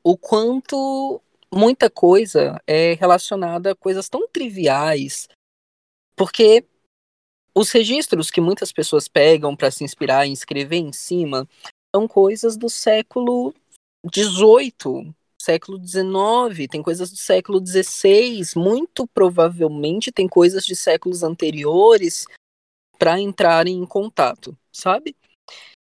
o 0.04 0.16
quanto 0.16 1.20
muita 1.52 1.90
coisa 1.90 2.62
é 2.68 2.94
relacionada 2.94 3.72
a 3.72 3.76
coisas 3.76 4.08
tão 4.08 4.28
triviais, 4.28 5.28
porque 6.16 6.64
os 7.56 7.72
registros 7.72 8.30
que 8.30 8.40
muitas 8.40 8.72
pessoas 8.72 9.08
pegam 9.08 9.56
para 9.56 9.72
se 9.72 9.84
inspirar 9.84 10.28
e 10.28 10.32
escrever 10.32 10.78
em 10.78 10.94
cima 10.94 11.48
são 11.96 12.08
coisas 12.08 12.56
do 12.56 12.70
século 12.70 13.52
XVIII, 14.14 15.12
século 15.42 15.80
XIX, 15.84 16.68
tem 16.70 16.84
coisas 16.84 17.10
do 17.10 17.18
século 17.18 17.60
XVI, 17.66 18.44
muito 18.56 19.08
provavelmente 19.08 20.12
tem 20.12 20.28
coisas 20.28 20.64
de 20.64 20.76
séculos 20.76 21.24
anteriores 21.24 22.26
para 23.00 23.20
entrarem 23.20 23.76
em 23.76 23.86
contato, 23.88 24.56
sabe? 24.72 25.16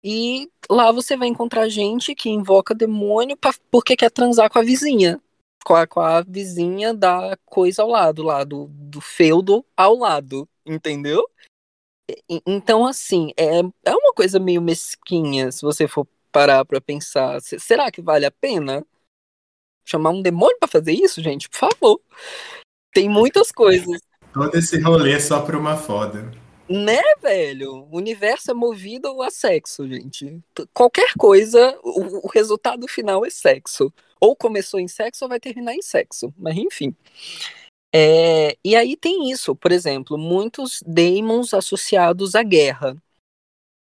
E 0.02 0.50
lá 0.70 0.90
você 0.90 1.16
vai 1.16 1.28
encontrar 1.28 1.68
gente 1.68 2.14
que 2.14 2.30
invoca 2.30 2.74
demônio 2.74 3.36
pra, 3.36 3.52
porque 3.70 3.96
quer 3.96 4.10
transar 4.10 4.50
com 4.50 4.58
a 4.58 4.62
vizinha. 4.62 5.20
Com 5.64 5.74
a, 5.74 5.86
com 5.86 6.00
a 6.00 6.22
vizinha 6.22 6.94
da 6.94 7.36
coisa 7.44 7.82
ao 7.82 7.88
lado, 7.88 8.22
lá 8.22 8.44
do, 8.44 8.66
do 8.70 9.00
feudo 9.00 9.64
ao 9.76 9.94
lado, 9.94 10.48
entendeu? 10.64 11.28
Então, 12.46 12.86
assim, 12.86 13.32
é, 13.36 13.60
é 13.84 13.94
uma 13.94 14.12
coisa 14.14 14.40
meio 14.40 14.62
mesquinha, 14.62 15.52
se 15.52 15.62
você 15.62 15.86
for 15.86 16.06
parar 16.32 16.64
pra 16.64 16.80
pensar. 16.80 17.40
Será 17.40 17.90
que 17.90 18.00
vale 18.00 18.24
a 18.24 18.30
pena 18.30 18.84
chamar 19.84 20.10
um 20.10 20.22
demônio 20.22 20.56
para 20.58 20.68
fazer 20.68 20.92
isso, 20.92 21.22
gente? 21.22 21.48
Por 21.48 21.58
favor. 21.58 22.00
Tem 22.92 23.08
muitas 23.08 23.52
coisas. 23.52 24.00
Todo 24.32 24.54
esse 24.56 24.80
rolê 24.80 25.12
é 25.12 25.20
só 25.20 25.42
pra 25.42 25.58
uma 25.58 25.76
foda. 25.76 26.30
Né, 26.70 27.00
velho? 27.20 27.88
O 27.90 27.96
universo 27.96 28.52
é 28.52 28.54
movido 28.54 29.20
a 29.22 29.30
sexo, 29.30 29.88
gente. 29.88 30.40
Qualquer 30.72 31.14
coisa, 31.18 31.76
o, 31.82 32.26
o 32.26 32.28
resultado 32.28 32.86
final 32.86 33.26
é 33.26 33.30
sexo. 33.30 33.92
Ou 34.20 34.36
começou 34.36 34.78
em 34.78 34.86
sexo 34.86 35.24
ou 35.24 35.28
vai 35.28 35.40
terminar 35.40 35.74
em 35.74 35.82
sexo. 35.82 36.32
Mas 36.38 36.56
enfim. 36.56 36.94
É, 37.92 38.56
e 38.64 38.76
aí 38.76 38.96
tem 38.96 39.32
isso, 39.32 39.56
por 39.56 39.72
exemplo, 39.72 40.16
muitos 40.16 40.80
demons 40.86 41.52
associados 41.54 42.36
à 42.36 42.42
guerra, 42.44 42.96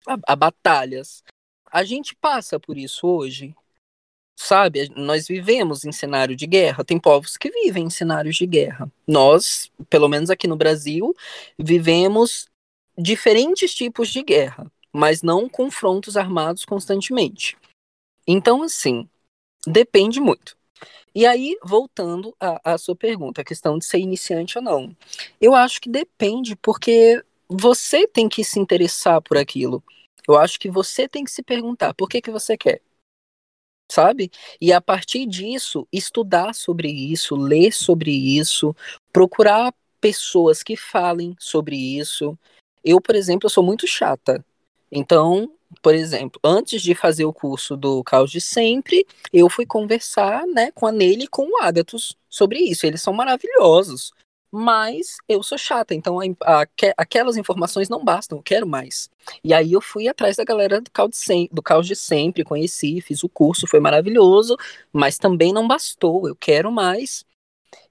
a, 0.05 0.17
a, 0.33 0.35
batalhas. 0.35 1.23
A 1.71 1.85
gente 1.85 2.13
passa 2.15 2.59
por 2.59 2.77
isso 2.77 3.07
hoje, 3.07 3.55
sabe? 4.37 4.89
Nós 4.93 5.25
vivemos 5.25 5.85
em 5.85 5.93
cenário 5.93 6.35
de 6.35 6.45
guerra. 6.45 6.83
Tem 6.83 6.99
povos 6.99 7.37
que 7.37 7.49
vivem 7.49 7.85
em 7.85 7.89
cenários 7.89 8.35
de 8.35 8.45
guerra. 8.45 8.91
Nós, 9.07 9.71
pelo 9.89 10.09
menos 10.09 10.29
aqui 10.29 10.47
no 10.49 10.57
Brasil, 10.57 11.15
vivemos 11.57 12.51
diferentes 12.97 13.73
tipos 13.73 14.09
de 14.09 14.23
guerra, 14.23 14.71
mas 14.91 15.21
não 15.21 15.49
confrontos 15.49 16.15
armados 16.17 16.65
constantemente. 16.65 17.57
Então, 18.27 18.63
assim, 18.63 19.09
depende 19.65 20.19
muito. 20.19 20.55
E 21.15 21.25
aí, 21.25 21.57
voltando 21.63 22.35
à, 22.39 22.73
à 22.73 22.77
sua 22.77 22.95
pergunta, 22.95 23.41
a 23.41 23.45
questão 23.45 23.77
de 23.77 23.85
ser 23.85 23.99
iniciante 23.99 24.57
ou 24.57 24.63
não. 24.63 24.95
Eu 25.39 25.53
acho 25.53 25.79
que 25.79 25.89
depende, 25.89 26.55
porque 26.55 27.23
você 27.47 28.07
tem 28.07 28.27
que 28.27 28.43
se 28.43 28.59
interessar 28.59 29.21
por 29.21 29.37
aquilo. 29.37 29.83
Eu 30.27 30.37
acho 30.37 30.59
que 30.59 30.71
você 30.71 31.07
tem 31.07 31.23
que 31.23 31.31
se 31.31 31.43
perguntar 31.43 31.93
por 31.93 32.09
que, 32.09 32.21
que 32.21 32.31
você 32.31 32.57
quer. 32.57 32.81
Sabe? 33.91 34.31
E 34.59 34.73
a 34.73 34.81
partir 34.81 35.27
disso, 35.27 35.87
estudar 35.91 36.55
sobre 36.55 36.89
isso, 36.89 37.35
ler 37.35 37.71
sobre 37.71 38.11
isso, 38.11 38.75
procurar 39.11 39.73
pessoas 40.01 40.63
que 40.63 40.75
falem 40.75 41.35
sobre 41.39 41.75
isso. 41.75 42.37
Eu, 42.83 42.99
por 42.99 43.15
exemplo, 43.15 43.49
sou 43.49 43.63
muito 43.63 43.87
chata. 43.87 44.43
Então, 44.91 45.51
por 45.81 45.95
exemplo, 45.95 46.39
antes 46.43 46.81
de 46.81 46.93
fazer 46.93 47.25
o 47.25 47.33
curso 47.33 47.75
do 47.75 48.03
Caos 48.03 48.31
de 48.31 48.39
Sempre, 48.39 49.05
eu 49.31 49.49
fui 49.49 49.65
conversar 49.65 50.45
né, 50.45 50.71
com 50.71 50.85
a 50.85 50.91
Nele 50.91 51.23
e 51.23 51.27
com 51.27 51.47
o 51.47 51.61
Agatus 51.61 52.15
sobre 52.29 52.59
isso. 52.59 52.85
Eles 52.85 53.01
são 53.01 53.13
maravilhosos, 53.13 54.13
mas 54.51 55.17
eu 55.27 55.41
sou 55.41 55.57
chata, 55.57 55.95
então 55.95 56.19
a, 56.19 56.61
a, 56.61 56.67
aquelas 56.95 57.37
informações 57.37 57.89
não 57.89 58.03
bastam, 58.03 58.37
eu 58.37 58.43
quero 58.43 58.67
mais. 58.67 59.09
E 59.43 59.53
aí 59.53 59.73
eu 59.73 59.81
fui 59.81 60.07
atrás 60.07 60.35
da 60.35 60.43
galera 60.43 60.79
do 60.79 60.91
Caos, 60.91 61.11
de 61.11 61.17
Sempre, 61.17 61.55
do 61.55 61.63
Caos 61.63 61.87
de 61.87 61.95
Sempre, 61.95 62.43
conheci, 62.43 63.01
fiz 63.01 63.23
o 63.23 63.29
curso, 63.29 63.65
foi 63.65 63.79
maravilhoso, 63.79 64.55
mas 64.91 65.17
também 65.17 65.51
não 65.51 65.67
bastou, 65.67 66.27
eu 66.27 66.35
quero 66.35 66.71
mais. 66.71 67.25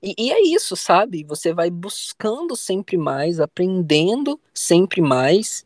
E, 0.02 0.14
e, 0.18 0.32
é 0.32 0.40
isso, 0.42 0.76
sabe? 0.76 1.24
Você 1.24 1.52
vai 1.52 1.70
buscando 1.70 2.56
sempre 2.56 2.96
mais, 2.96 3.40
aprendendo 3.40 4.40
sempre 4.54 5.00
mais, 5.00 5.64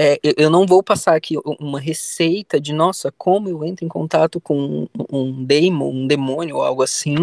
é, 0.00 0.16
eu 0.22 0.48
não 0.48 0.64
vou 0.64 0.80
passar 0.80 1.16
aqui 1.16 1.34
uma 1.58 1.80
receita 1.80 2.60
de, 2.60 2.72
nossa, 2.72 3.10
como 3.10 3.48
eu 3.48 3.64
entro 3.64 3.84
em 3.84 3.88
contato 3.88 4.40
com 4.40 4.86
um 5.10 5.44
demon, 5.44 5.90
um 5.90 6.06
demônio 6.06 6.56
ou 6.56 6.62
algo 6.62 6.82
assim, 6.82 7.16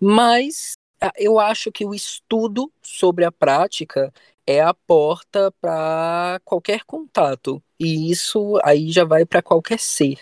mas 0.00 0.74
ah, 1.00 1.12
eu 1.16 1.38
acho 1.40 1.72
que 1.72 1.84
o 1.84 1.94
estudo 1.94 2.72
sobre 2.80 3.24
a 3.24 3.32
prática 3.32 4.12
é 4.46 4.60
a 4.60 4.72
porta 4.72 5.52
para 5.60 6.40
qualquer 6.44 6.84
contato. 6.84 7.60
E 7.78 8.10
isso 8.10 8.58
aí 8.62 8.92
já 8.92 9.04
vai 9.04 9.26
para 9.26 9.42
qualquer 9.42 9.80
ser, 9.80 10.20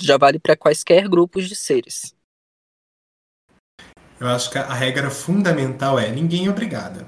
já 0.00 0.18
vale 0.18 0.40
para 0.40 0.56
quaisquer 0.56 1.08
grupos 1.08 1.48
de 1.48 1.54
seres. 1.54 2.14
Eu 4.20 4.28
acho 4.28 4.50
que 4.50 4.58
a 4.58 4.74
regra 4.74 5.10
fundamental 5.10 5.98
é 5.98 6.10
ninguém 6.10 6.46
é 6.46 6.50
obrigada. 6.50 7.06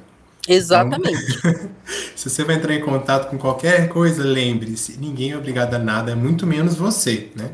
Exatamente. 0.48 1.38
Então, 1.38 1.70
se 2.16 2.30
você 2.30 2.42
vai 2.42 2.56
entrar 2.56 2.74
em 2.74 2.80
contato 2.80 3.30
com 3.30 3.38
qualquer 3.38 3.88
coisa, 3.88 4.24
lembre-se, 4.24 4.98
ninguém 4.98 5.32
é 5.32 5.36
obrigado 5.36 5.74
a 5.74 5.78
nada, 5.78 6.16
muito 6.16 6.46
menos 6.46 6.74
você, 6.74 7.30
né? 7.36 7.50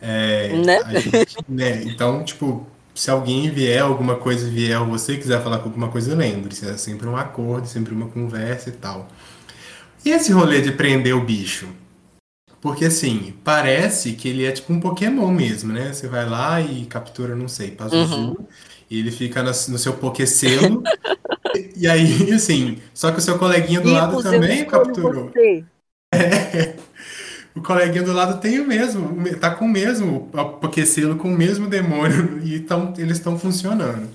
É, 0.00 0.52
né? 0.64 1.00
Gente, 1.00 1.36
né? 1.48 1.82
Então, 1.84 2.24
tipo, 2.24 2.66
se 2.94 3.10
alguém 3.10 3.50
vier, 3.50 3.82
alguma 3.82 4.16
coisa 4.16 4.48
vier, 4.48 4.80
ou 4.80 4.86
você 4.86 5.16
quiser 5.16 5.42
falar 5.42 5.58
com 5.58 5.66
alguma 5.66 5.88
coisa, 5.88 6.14
lembre-se, 6.14 6.68
é 6.68 6.76
sempre 6.76 7.06
um 7.06 7.16
acordo, 7.16 7.68
sempre 7.68 7.94
uma 7.94 8.08
conversa 8.08 8.70
e 8.70 8.72
tal. 8.72 9.08
E 10.04 10.10
esse 10.10 10.32
rolê 10.32 10.60
de 10.60 10.72
prender 10.72 11.14
o 11.14 11.24
bicho? 11.24 11.68
Porque 12.60 12.86
assim, 12.86 13.34
parece 13.44 14.12
que 14.12 14.28
ele 14.28 14.44
é 14.44 14.50
tipo 14.50 14.72
um 14.72 14.80
Pokémon 14.80 15.30
mesmo, 15.30 15.72
né? 15.72 15.92
Você 15.92 16.08
vai 16.08 16.28
lá 16.28 16.60
e 16.60 16.86
captura, 16.86 17.36
não 17.36 17.48
sei, 17.48 17.70
Pazuzu, 17.70 18.16
uhum. 18.16 18.36
E 18.90 18.98
ele 18.98 19.10
fica 19.10 19.42
no, 19.42 19.48
no 19.48 19.78
seu 19.78 19.94
Pokéselo 19.94 20.82
E 21.76 21.88
aí, 21.88 22.32
assim, 22.32 22.78
só 22.92 23.10
que 23.10 23.18
o 23.18 23.22
seu 23.22 23.38
coleguinha 23.38 23.80
do 23.80 23.90
lado 23.90 24.22
também 24.22 24.64
capturou. 24.64 25.30
É, 26.12 26.76
o 27.54 27.62
coleguinha 27.62 28.02
do 28.02 28.12
lado 28.12 28.40
tem 28.40 28.60
o 28.60 28.66
mesmo, 28.66 29.16
tá 29.38 29.50
com 29.54 29.64
o 29.64 29.68
mesmo 29.68 30.30
Pokéselo, 30.60 31.16
com 31.16 31.28
o 31.28 31.36
mesmo 31.36 31.68
demônio, 31.68 32.40
e 32.44 32.60
tão, 32.60 32.94
eles 32.96 33.18
estão 33.18 33.38
funcionando. 33.38 34.08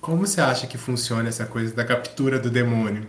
Como 0.00 0.26
você 0.26 0.40
acha 0.40 0.66
que 0.66 0.76
funciona 0.76 1.28
essa 1.28 1.46
coisa 1.46 1.74
da 1.74 1.84
captura 1.84 2.38
do 2.38 2.50
demônio? 2.50 3.06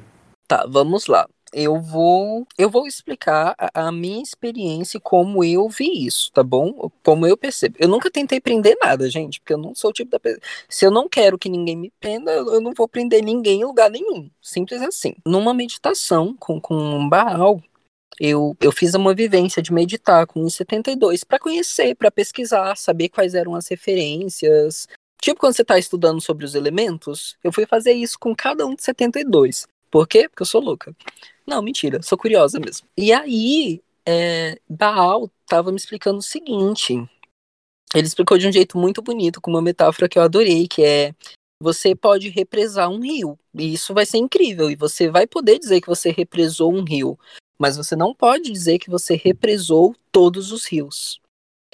Tá, 0.47 0.65
vamos 0.69 1.07
lá 1.07 1.27
eu 1.53 1.79
vou 1.79 2.47
eu 2.57 2.69
vou 2.69 2.87
explicar 2.87 3.55
a, 3.57 3.87
a, 3.87 3.91
minha 3.91 4.21
experiência 4.21 4.99
como 4.99 5.43
eu 5.43 5.69
vi 5.69 6.05
isso, 6.05 6.31
tá 6.31 6.43
bom? 6.43 6.89
Como 7.03 7.25
eu 7.25 7.37
percebo. 7.37 7.75
Eu 7.79 7.87
nunca 7.87 8.11
tentei 8.11 8.41
prender 8.41 8.77
nada, 8.81 9.09
gente, 9.09 9.39
porque 9.39 9.53
eu 9.53 9.57
não 9.57 9.73
sou 9.73 9.89
o 9.89 9.93
tipo 9.93 10.11
da 10.11 10.19
pessoa. 10.19 10.41
Se 10.69 10.85
eu 10.85 10.91
não 10.91 11.07
quero 11.07 11.37
que 11.37 11.49
ninguém 11.49 11.75
me 11.75 11.91
prenda, 11.99 12.31
eu 12.31 12.61
não 12.61 12.73
vou 12.73 12.87
prender 12.87 13.23
ninguém 13.23 13.61
em 13.61 13.65
lugar 13.65 13.89
nenhum. 13.89 14.29
Simples 14.41 14.81
assim. 14.81 15.15
Numa 15.25 15.53
meditação 15.53 16.35
com, 16.37 16.59
com 16.59 16.75
um 16.75 17.07
Baal, 17.07 17.61
eu, 18.19 18.55
eu 18.61 18.71
fiz 18.71 18.93
uma 18.93 19.13
vivência 19.13 19.61
de 19.61 19.73
meditar 19.73 20.25
com 20.25 20.47
72 20.49 21.23
para 21.23 21.39
conhecer, 21.39 21.95
para 21.95 22.11
pesquisar, 22.11 22.75
saber 22.77 23.09
quais 23.09 23.33
eram 23.35 23.55
as 23.55 23.67
referências. 23.67 24.87
Tipo 25.21 25.39
quando 25.39 25.55
você 25.55 25.61
está 25.61 25.77
estudando 25.77 26.21
sobre 26.21 26.45
os 26.45 26.55
elementos, 26.55 27.37
eu 27.43 27.51
fui 27.51 27.65
fazer 27.65 27.93
isso 27.93 28.17
com 28.19 28.35
cada 28.35 28.65
um 28.65 28.75
de 28.75 28.83
72. 28.83 29.67
Por 29.89 30.07
quê? 30.07 30.27
Porque 30.29 30.43
eu 30.43 30.45
sou 30.45 30.61
louca. 30.61 30.93
Não, 31.45 31.61
mentira, 31.61 32.01
sou 32.01 32.17
curiosa 32.17 32.59
mesmo. 32.59 32.87
E 32.97 33.13
aí, 33.13 33.81
é, 34.05 34.59
Baal 34.67 35.29
estava 35.43 35.71
me 35.71 35.77
explicando 35.77 36.19
o 36.19 36.23
seguinte. 36.23 36.93
Ele 37.93 38.07
explicou 38.07 38.37
de 38.37 38.47
um 38.47 38.51
jeito 38.51 38.77
muito 38.77 39.01
bonito, 39.01 39.39
com 39.39 39.51
uma 39.51 39.61
metáfora 39.61 40.09
que 40.09 40.17
eu 40.17 40.23
adorei, 40.23 40.67
que 40.67 40.83
é 40.83 41.13
você 41.61 41.95
pode 41.95 42.29
represar 42.29 42.89
um 42.89 42.99
rio. 42.99 43.39
E 43.53 43.73
isso 43.73 43.93
vai 43.93 44.05
ser 44.05 44.17
incrível. 44.17 44.69
E 44.69 44.75
você 44.75 45.09
vai 45.09 45.25
poder 45.25 45.57
dizer 45.57 45.81
que 45.81 45.87
você 45.87 46.11
represou 46.11 46.73
um 46.73 46.83
rio. 46.83 47.17
Mas 47.57 47.77
você 47.77 47.95
não 47.95 48.13
pode 48.13 48.51
dizer 48.51 48.79
que 48.79 48.89
você 48.89 49.15
represou 49.15 49.95
todos 50.11 50.51
os 50.51 50.65
rios. 50.65 51.21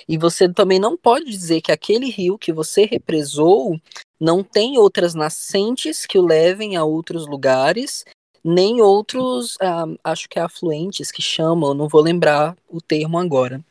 E 0.07 0.17
você 0.17 0.51
também 0.51 0.79
não 0.79 0.95
pode 0.95 1.25
dizer 1.25 1.61
que 1.61 1.71
aquele 1.71 2.09
rio 2.09 2.37
que 2.37 2.53
você 2.53 2.85
represou 2.85 3.79
não 4.19 4.43
tem 4.43 4.77
outras 4.77 5.15
nascentes 5.15 6.05
que 6.05 6.17
o 6.17 6.25
levem 6.25 6.75
a 6.75 6.83
outros 6.83 7.27
lugares 7.27 8.05
nem 8.43 8.81
outros, 8.81 9.57
ah, 9.61 9.85
acho 10.03 10.27
que 10.27 10.39
é 10.39 10.41
afluentes 10.41 11.11
que 11.11 11.21
chamam, 11.21 11.73
não 11.73 11.87
vou 11.87 12.01
lembrar 12.01 12.55
o 12.69 12.81
termo 12.81 13.17
agora. 13.17 13.63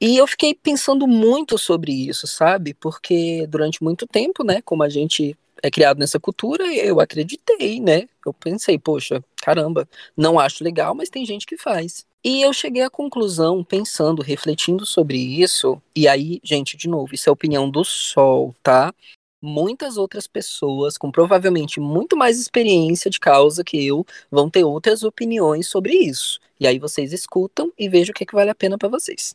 E 0.00 0.16
eu 0.16 0.26
fiquei 0.26 0.54
pensando 0.54 1.06
muito 1.06 1.58
sobre 1.58 1.92
isso, 1.92 2.26
sabe? 2.26 2.72
Porque 2.72 3.46
durante 3.46 3.82
muito 3.84 4.06
tempo, 4.06 4.42
né, 4.42 4.62
como 4.62 4.82
a 4.82 4.88
gente 4.88 5.36
é 5.62 5.70
criado 5.70 5.98
nessa 5.98 6.18
cultura, 6.18 6.64
eu 6.74 7.00
acreditei, 7.00 7.80
né? 7.80 8.08
Eu 8.24 8.32
pensei, 8.32 8.78
poxa, 8.78 9.22
caramba, 9.36 9.86
não 10.16 10.38
acho 10.38 10.64
legal, 10.64 10.94
mas 10.94 11.10
tem 11.10 11.26
gente 11.26 11.44
que 11.44 11.58
faz. 11.58 12.06
E 12.24 12.42
eu 12.42 12.52
cheguei 12.52 12.82
à 12.82 12.90
conclusão, 12.90 13.62
pensando, 13.62 14.22
refletindo 14.22 14.84
sobre 14.86 15.18
isso, 15.18 15.80
e 15.94 16.08
aí, 16.08 16.40
gente, 16.42 16.76
de 16.76 16.88
novo, 16.88 17.14
isso 17.14 17.28
é 17.28 17.30
a 17.30 17.32
opinião 17.32 17.70
do 17.70 17.84
Sol, 17.84 18.54
tá? 18.62 18.94
Muitas 19.42 19.96
outras 19.96 20.26
pessoas, 20.26 20.98
com 20.98 21.10
provavelmente 21.10 21.80
muito 21.80 22.16
mais 22.16 22.38
experiência 22.38 23.10
de 23.10 23.18
causa 23.18 23.64
que 23.64 23.84
eu, 23.84 24.04
vão 24.30 24.50
ter 24.50 24.64
outras 24.64 25.02
opiniões 25.02 25.68
sobre 25.68 25.94
isso. 25.94 26.38
E 26.58 26.66
aí 26.66 26.78
vocês 26.78 27.12
escutam 27.12 27.72
e 27.78 27.88
vejam 27.88 28.12
o 28.12 28.14
que, 28.14 28.24
é 28.24 28.26
que 28.26 28.34
vale 28.34 28.50
a 28.50 28.54
pena 28.54 28.76
para 28.76 28.88
vocês. 28.88 29.34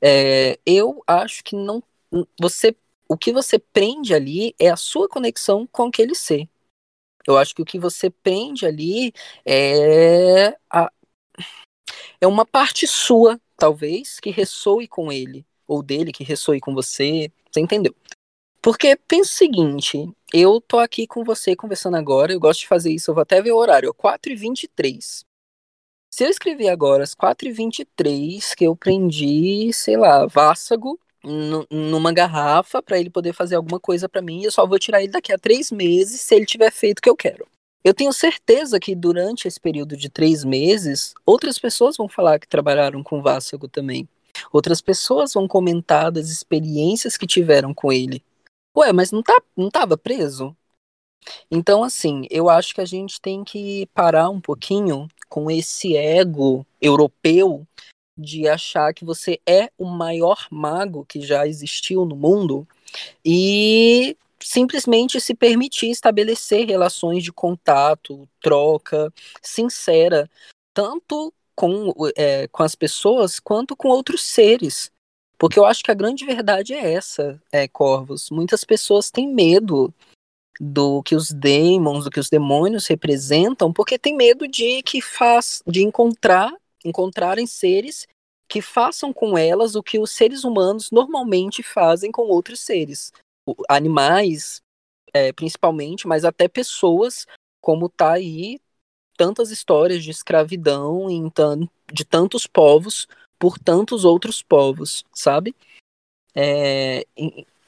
É, 0.00 0.58
eu 0.64 1.02
acho 1.06 1.42
que 1.42 1.56
não. 1.56 1.82
Você 2.40 2.76
o 3.08 3.16
que 3.16 3.32
você 3.32 3.58
prende 3.58 4.14
ali 4.14 4.54
é 4.58 4.68
a 4.68 4.76
sua 4.76 5.08
conexão 5.08 5.66
com 5.66 5.84
aquele 5.84 6.14
ser. 6.14 6.48
Eu 7.26 7.36
acho 7.36 7.54
que 7.54 7.62
o 7.62 7.64
que 7.64 7.78
você 7.78 8.10
prende 8.10 8.66
ali 8.66 9.12
é 9.44 10.56
a, 10.70 10.90
é 12.20 12.26
uma 12.26 12.44
parte 12.44 12.86
sua, 12.86 13.40
talvez, 13.56 14.20
que 14.20 14.30
ressoe 14.30 14.86
com 14.86 15.10
ele, 15.10 15.44
ou 15.66 15.82
dele 15.82 16.12
que 16.12 16.24
ressoe 16.24 16.60
com 16.60 16.74
você. 16.74 17.30
Você 17.50 17.60
entendeu? 17.60 17.94
Porque 18.66 18.96
pensa 18.96 19.30
o 19.30 19.32
seguinte, 19.32 20.10
eu 20.34 20.60
tô 20.60 20.80
aqui 20.80 21.06
com 21.06 21.22
você 21.22 21.54
conversando 21.54 21.96
agora, 21.96 22.32
eu 22.32 22.40
gosto 22.40 22.62
de 22.62 22.66
fazer 22.66 22.90
isso, 22.90 23.08
eu 23.08 23.14
vou 23.14 23.22
até 23.22 23.40
ver 23.40 23.52
o 23.52 23.56
horário, 23.56 23.94
4h23. 23.94 25.24
Se 26.12 26.24
eu 26.24 26.28
escrever 26.28 26.68
agora 26.68 27.04
às 27.04 27.14
4h23 27.14 28.56
que 28.56 28.64
eu 28.64 28.74
prendi, 28.74 29.72
sei 29.72 29.96
lá, 29.96 30.26
Vásago, 30.26 30.98
numa 31.70 32.12
garrafa 32.12 32.82
para 32.82 32.98
ele 32.98 33.08
poder 33.08 33.32
fazer 33.32 33.54
alguma 33.54 33.78
coisa 33.78 34.08
para 34.08 34.20
mim. 34.20 34.42
Eu 34.42 34.50
só 34.50 34.66
vou 34.66 34.80
tirar 34.80 35.00
ele 35.00 35.12
daqui 35.12 35.32
a 35.32 35.38
três 35.38 35.70
meses 35.70 36.20
se 36.20 36.34
ele 36.34 36.44
tiver 36.44 36.72
feito 36.72 36.98
o 36.98 37.02
que 37.02 37.08
eu 37.08 37.14
quero. 37.14 37.46
Eu 37.84 37.94
tenho 37.94 38.12
certeza 38.12 38.80
que 38.80 38.96
durante 38.96 39.46
esse 39.46 39.60
período 39.60 39.96
de 39.96 40.08
três 40.08 40.42
meses, 40.42 41.14
outras 41.24 41.56
pessoas 41.56 41.96
vão 41.96 42.08
falar 42.08 42.40
que 42.40 42.48
trabalharam 42.48 43.00
com 43.04 43.22
Vásago 43.22 43.68
também. 43.68 44.08
Outras 44.52 44.80
pessoas 44.80 45.34
vão 45.34 45.46
comentar 45.46 46.10
das 46.10 46.30
experiências 46.30 47.16
que 47.16 47.28
tiveram 47.28 47.72
com 47.72 47.92
ele. 47.92 48.24
Ué, 48.76 48.92
mas 48.92 49.10
não, 49.10 49.22
tá, 49.22 49.40
não 49.56 49.70
tava 49.70 49.96
preso? 49.96 50.54
Então, 51.50 51.82
assim, 51.82 52.26
eu 52.30 52.48
acho 52.48 52.74
que 52.74 52.80
a 52.80 52.84
gente 52.84 53.20
tem 53.20 53.42
que 53.42 53.86
parar 53.94 54.28
um 54.28 54.40
pouquinho 54.40 55.08
com 55.28 55.50
esse 55.50 55.96
ego 55.96 56.64
europeu 56.80 57.66
de 58.18 58.48
achar 58.48 58.94
que 58.94 59.04
você 59.04 59.40
é 59.46 59.70
o 59.76 59.86
maior 59.86 60.46
mago 60.50 61.04
que 61.04 61.20
já 61.20 61.46
existiu 61.46 62.04
no 62.04 62.16
mundo 62.16 62.66
e 63.24 64.16
simplesmente 64.40 65.20
se 65.20 65.34
permitir 65.34 65.90
estabelecer 65.90 66.66
relações 66.66 67.24
de 67.24 67.32
contato, 67.32 68.28
troca 68.40 69.12
sincera, 69.42 70.30
tanto 70.72 71.32
com, 71.54 71.92
é, 72.16 72.46
com 72.48 72.62
as 72.62 72.74
pessoas 72.74 73.40
quanto 73.40 73.76
com 73.76 73.88
outros 73.88 74.22
seres. 74.22 74.90
Porque 75.38 75.58
eu 75.58 75.64
acho 75.64 75.82
que 75.82 75.90
a 75.90 75.94
grande 75.94 76.24
verdade 76.24 76.72
é 76.72 76.92
essa, 76.92 77.40
é, 77.52 77.68
Corvos. 77.68 78.30
Muitas 78.30 78.64
pessoas 78.64 79.10
têm 79.10 79.28
medo 79.28 79.92
do 80.58 81.02
que 81.02 81.14
os 81.14 81.30
demons, 81.30 82.04
do 82.04 82.10
que 82.10 82.20
os 82.20 82.30
demônios 82.30 82.86
representam, 82.86 83.72
porque 83.72 83.98
tem 83.98 84.16
medo 84.16 84.48
de 84.48 84.82
que 84.82 85.02
faz, 85.02 85.62
de 85.66 85.82
encontrar 85.82 86.52
encontrarem 86.84 87.46
seres 87.46 88.06
que 88.48 88.62
façam 88.62 89.12
com 89.12 89.36
elas 89.36 89.74
o 89.74 89.82
que 89.82 89.98
os 89.98 90.12
seres 90.12 90.44
humanos 90.44 90.90
normalmente 90.90 91.62
fazem 91.62 92.12
com 92.12 92.22
outros 92.22 92.60
seres. 92.60 93.12
Animais, 93.68 94.62
é, 95.12 95.32
principalmente, 95.32 96.06
mas 96.06 96.24
até 96.24 96.46
pessoas, 96.46 97.26
como 97.60 97.88
tá 97.88 98.12
aí 98.12 98.60
tantas 99.16 99.50
histórias 99.50 100.04
de 100.04 100.10
escravidão 100.10 101.10
em 101.10 101.32
de 101.92 102.04
tantos 102.04 102.46
povos 102.46 103.08
por 103.38 103.58
tantos 103.58 104.04
outros 104.04 104.42
povos, 104.42 105.04
sabe? 105.12 105.54
É, 106.34 107.04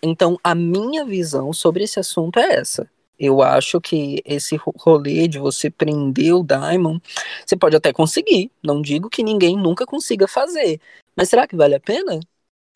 então, 0.03 0.39
a 0.45 0.55
minha 0.55 1.05
visão 1.05 1.53
sobre 1.53 1.85
esse 1.85 1.99
assunto 1.99 2.39
é 2.39 2.55
essa. 2.55 2.89
Eu 3.19 3.43
acho 3.43 3.81
que 3.81 4.23
esse 4.25 4.57
rolê 4.57 5.27
de 5.27 5.39
você 5.39 5.69
prender 5.69 6.33
o 6.35 6.45
Diamond, 6.45 7.03
você 7.45 7.57
pode 7.57 7.75
até 7.75 7.93
conseguir. 7.93 8.51
Não 8.63 8.81
digo 8.81 9.11
que 9.11 9.25
ninguém 9.25 9.57
nunca 9.57 9.85
consiga 9.85 10.29
fazer. 10.29 10.81
Mas 11.17 11.29
será 11.29 11.47
que 11.47 11.57
vale 11.57 11.75
a 11.75 11.81
pena? 11.81 12.21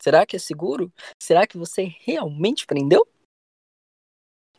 Será 0.00 0.26
que 0.26 0.34
é 0.34 0.38
seguro? 0.38 0.92
Será 1.22 1.46
que 1.46 1.56
você 1.56 1.94
realmente 2.00 2.66
prendeu? 2.66 3.06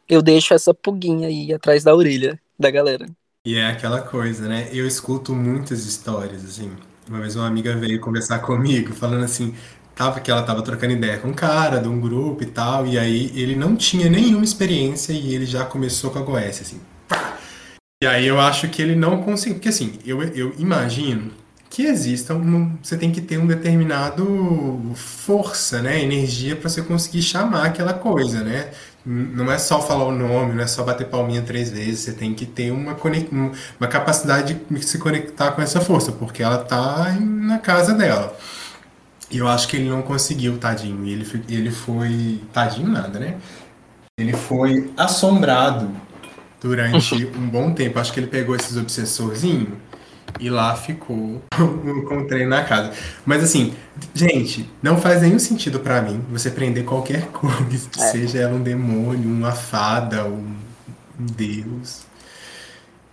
Eu 0.07 0.21
deixo 0.21 0.53
essa 0.53 0.73
puguinha 0.73 1.27
aí 1.27 1.53
atrás 1.53 1.83
da 1.83 1.93
orelha 1.93 2.41
da 2.57 2.71
galera. 2.71 3.05
E 3.45 3.55
é 3.55 3.67
aquela 3.67 4.01
coisa, 4.01 4.47
né? 4.47 4.69
Eu 4.71 4.87
escuto 4.87 5.35
muitas 5.35 5.85
histórias, 5.85 6.45
assim. 6.45 6.73
Uma 7.07 7.19
vez 7.19 7.35
uma 7.35 7.47
amiga 7.47 7.75
veio 7.75 7.99
conversar 7.99 8.39
comigo, 8.39 8.93
falando 8.93 9.23
assim: 9.23 9.53
tava 9.95 10.19
que 10.19 10.31
ela 10.31 10.43
tava 10.43 10.61
trocando 10.61 10.93
ideia 10.93 11.17
com 11.17 11.29
um 11.29 11.33
cara 11.33 11.79
de 11.79 11.87
um 11.87 11.99
grupo 11.99 12.43
e 12.43 12.47
tal, 12.47 12.85
e 12.87 12.97
aí 12.97 13.31
ele 13.35 13.55
não 13.55 13.75
tinha 13.75 14.09
nenhuma 14.09 14.43
experiência 14.43 15.13
e 15.13 15.35
ele 15.35 15.45
já 15.45 15.65
começou 15.65 16.11
com 16.11 16.19
a 16.19 16.21
Goécia, 16.21 16.63
assim. 16.63 16.79
E 18.03 18.07
aí 18.07 18.27
eu 18.27 18.39
acho 18.39 18.67
que 18.67 18.81
ele 18.81 18.95
não 18.95 19.21
conseguiu, 19.21 19.55
porque 19.55 19.69
assim, 19.69 19.97
eu, 20.05 20.21
eu 20.21 20.53
imagino 20.57 21.31
que 21.69 21.83
exista 21.83 22.35
um, 22.35 22.77
você 22.83 22.97
tem 22.97 23.11
que 23.11 23.21
ter 23.21 23.37
um 23.37 23.47
determinado 23.47 24.91
força, 24.93 25.81
né, 25.81 26.03
energia 26.03 26.55
para 26.55 26.69
você 26.69 26.81
conseguir 26.81 27.23
chamar 27.23 27.65
aquela 27.65 27.93
coisa, 27.93 28.43
né? 28.43 28.69
Não 29.05 29.51
é 29.51 29.57
só 29.57 29.81
falar 29.81 30.05
o 30.05 30.11
nome, 30.11 30.53
não 30.53 30.63
é 30.63 30.67
só 30.67 30.81
bater 30.83 31.07
palminha 31.07 31.41
três 31.41 31.69
vezes, 31.69 31.99
você 31.99 32.13
tem 32.13 32.33
que 32.33 32.45
ter 32.45 32.71
uma, 32.71 32.95
uma 33.79 33.87
capacidade 33.87 34.61
de 34.69 34.85
se 34.85 34.97
conectar 34.97 35.51
com 35.51 35.61
essa 35.61 35.81
força, 35.81 36.11
porque 36.13 36.41
ela 36.41 36.59
tá 36.59 37.13
na 37.19 37.59
casa 37.59 37.93
dela. 37.93 38.33
E 39.29 39.39
eu 39.39 39.47
acho 39.47 39.67
que 39.67 39.77
ele 39.77 39.89
não 39.89 40.01
conseguiu, 40.01 40.57
tadinho. 40.57 41.05
Ele, 41.05 41.27
ele 41.49 41.71
foi. 41.71 42.39
Tadinho 42.53 42.87
nada, 42.87 43.19
né? 43.19 43.35
Ele 44.17 44.33
foi 44.33 44.93
assombrado 44.95 45.89
durante 46.61 47.25
um 47.35 47.49
bom 47.49 47.73
tempo. 47.73 47.99
Acho 47.99 48.13
que 48.13 48.19
ele 48.19 48.27
pegou 48.27 48.55
esses 48.55 48.77
obsessorzinhos 48.77 49.69
e 50.39 50.49
lá 50.49 50.75
ficou 50.75 51.41
encontrei 51.85 52.45
na 52.45 52.63
casa. 52.63 52.91
Mas 53.25 53.43
assim, 53.43 53.73
gente, 54.13 54.69
não 54.81 54.97
faz 54.97 55.21
nenhum 55.21 55.39
sentido 55.39 55.79
para 55.79 56.01
mim 56.01 56.23
você 56.29 56.49
prender 56.49 56.85
qualquer 56.85 57.27
coisa, 57.31 57.89
é. 57.97 57.99
seja 57.99 58.39
ela 58.39 58.55
um 58.55 58.63
demônio, 58.63 59.29
uma 59.29 59.51
fada, 59.51 60.25
um, 60.25 60.55
um 61.19 61.25
deus. 61.25 62.03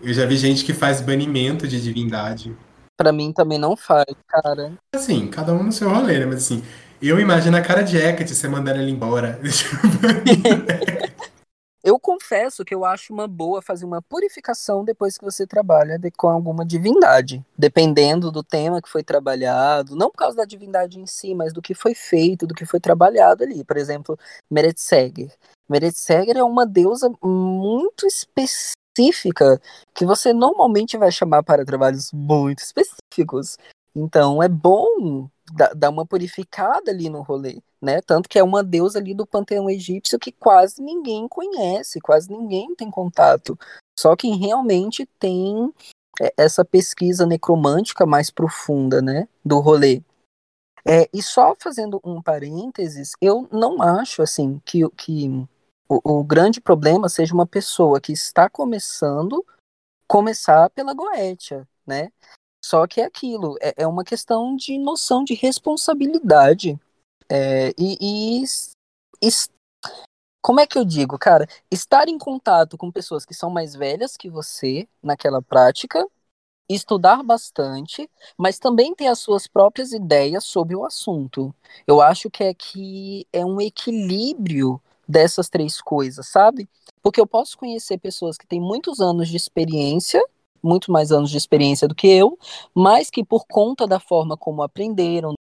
Eu 0.02 0.14
já 0.14 0.24
vi 0.24 0.36
gente 0.36 0.64
que 0.64 0.72
faz 0.72 1.00
banimento 1.00 1.68
de 1.68 1.80
divindade 1.80 2.56
Pra 3.00 3.14
mim 3.14 3.32
também 3.32 3.58
não 3.58 3.74
faz, 3.74 4.04
cara. 4.28 4.72
Assim, 4.94 5.26
cada 5.28 5.54
um 5.54 5.62
no 5.62 5.72
seu 5.72 5.88
rolê, 5.88 6.18
né? 6.18 6.26
Mas 6.26 6.44
assim, 6.44 6.62
eu 7.00 7.18
imagino 7.18 7.56
a 7.56 7.62
cara 7.62 7.80
de 7.80 7.96
Hecate 7.96 8.34
você 8.34 8.46
mandar 8.46 8.76
ele 8.76 8.90
embora. 8.90 9.40
eu 11.82 11.98
confesso 11.98 12.64
que 12.64 12.74
eu 12.74 12.84
acho 12.84 13.12
uma 13.12 13.26
boa 13.26 13.62
fazer 13.62 13.84
uma 13.84 14.02
purificação 14.02 14.84
depois 14.84 15.16
que 15.16 15.24
você 15.24 15.46
trabalha 15.46 15.98
de, 15.98 16.10
com 16.10 16.28
alguma 16.28 16.64
divindade. 16.64 17.44
Dependendo 17.56 18.30
do 18.30 18.42
tema 18.42 18.82
que 18.82 18.88
foi 18.88 19.02
trabalhado, 19.02 19.96
não 19.96 20.10
por 20.10 20.18
causa 20.18 20.36
da 20.36 20.44
divindade 20.44 20.98
em 20.98 21.06
si, 21.06 21.34
mas 21.34 21.52
do 21.52 21.62
que 21.62 21.74
foi 21.74 21.94
feito, 21.94 22.46
do 22.46 22.54
que 22.54 22.66
foi 22.66 22.80
trabalhado 22.80 23.44
ali. 23.44 23.64
Por 23.64 23.76
exemplo, 23.76 24.18
Meretseger. 24.50 25.32
Meretseger 25.68 26.36
é 26.36 26.44
uma 26.44 26.66
deusa 26.66 27.10
muito 27.22 28.06
específica 28.06 28.80
específica 28.90 29.60
que 29.94 30.04
você 30.04 30.32
normalmente 30.32 30.96
vai 30.96 31.10
chamar 31.10 31.42
para 31.42 31.64
trabalhos 31.64 32.10
muito 32.12 32.58
específicos. 32.58 33.56
Então 33.94 34.42
é 34.42 34.48
bom 34.48 35.28
dar 35.76 35.90
uma 35.90 36.06
purificada 36.06 36.90
ali 36.90 37.08
no 37.08 37.22
rolê, 37.22 37.60
né? 37.82 38.00
Tanto 38.02 38.28
que 38.28 38.38
é 38.38 38.42
uma 38.42 38.62
deusa 38.62 38.98
ali 38.98 39.14
do 39.14 39.26
panteão 39.26 39.68
egípcio 39.68 40.18
que 40.18 40.30
quase 40.30 40.80
ninguém 40.80 41.26
conhece, 41.26 42.00
quase 42.00 42.30
ninguém 42.30 42.74
tem 42.74 42.90
contato. 42.90 43.58
Só 43.98 44.14
quem 44.14 44.36
realmente 44.36 45.06
tem 45.18 45.72
é, 46.20 46.32
essa 46.36 46.64
pesquisa 46.64 47.26
necromântica 47.26 48.06
mais 48.06 48.30
profunda, 48.30 49.02
né, 49.02 49.28
do 49.44 49.58
rolê. 49.58 50.02
É, 50.86 51.08
e 51.12 51.22
só 51.22 51.54
fazendo 51.58 52.00
um 52.04 52.22
parênteses, 52.22 53.12
eu 53.20 53.48
não 53.52 53.82
acho 53.82 54.22
assim 54.22 54.60
que, 54.64 54.88
que 54.90 55.28
o, 55.88 56.20
o 56.20 56.24
grande 56.24 56.60
problema 56.60 57.08
seja 57.08 57.34
uma 57.34 57.46
pessoa 57.46 58.00
que 58.00 58.12
está 58.12 58.48
começando 58.48 59.44
começar 60.10 60.68
pela 60.70 60.92
Goetia, 60.92 61.68
né? 61.86 62.10
Só 62.62 62.86
que 62.86 63.00
é 63.00 63.04
aquilo, 63.04 63.56
é, 63.60 63.74
é 63.78 63.86
uma 63.86 64.04
questão 64.04 64.54
de 64.54 64.78
noção 64.78 65.24
de 65.24 65.34
responsabilidade. 65.34 66.78
É, 67.28 67.70
e, 67.78 67.96
e, 68.00 68.44
e, 69.22 69.30
como 70.42 70.60
é 70.60 70.66
que 70.66 70.78
eu 70.78 70.84
digo, 70.84 71.18
cara? 71.18 71.46
Estar 71.70 72.08
em 72.08 72.18
contato 72.18 72.76
com 72.76 72.90
pessoas 72.90 73.24
que 73.24 73.34
são 73.34 73.50
mais 73.50 73.74
velhas 73.74 74.16
que 74.16 74.28
você 74.28 74.88
naquela 75.02 75.42
prática, 75.42 76.06
estudar 76.68 77.22
bastante, 77.22 78.08
mas 78.38 78.58
também 78.58 78.94
ter 78.94 79.08
as 79.08 79.18
suas 79.18 79.46
próprias 79.46 79.92
ideias 79.92 80.44
sobre 80.44 80.76
o 80.76 80.84
assunto. 80.84 81.54
Eu 81.86 82.00
acho 82.00 82.30
que 82.30 82.44
é 82.44 82.54
que 82.54 83.26
é 83.32 83.44
um 83.44 83.60
equilíbrio 83.60 84.80
dessas 85.06 85.48
três 85.48 85.80
coisas, 85.80 86.28
sabe? 86.28 86.68
Porque 87.02 87.20
eu 87.20 87.26
posso 87.26 87.58
conhecer 87.58 87.98
pessoas 87.98 88.36
que 88.36 88.46
têm 88.46 88.60
muitos 88.60 89.00
anos 89.00 89.28
de 89.28 89.36
experiência, 89.36 90.22
muito 90.62 90.90
mais 90.92 91.12
anos 91.12 91.30
de 91.30 91.36
experiência 91.36 91.88
do 91.88 91.94
que 91.94 92.08
eu, 92.08 92.38
mas 92.74 93.10
que 93.10 93.24
por 93.24 93.46
conta 93.46 93.86
da 93.86 94.00
forma 94.00 94.36
como 94.36 94.62
aprenderam, 94.62 95.34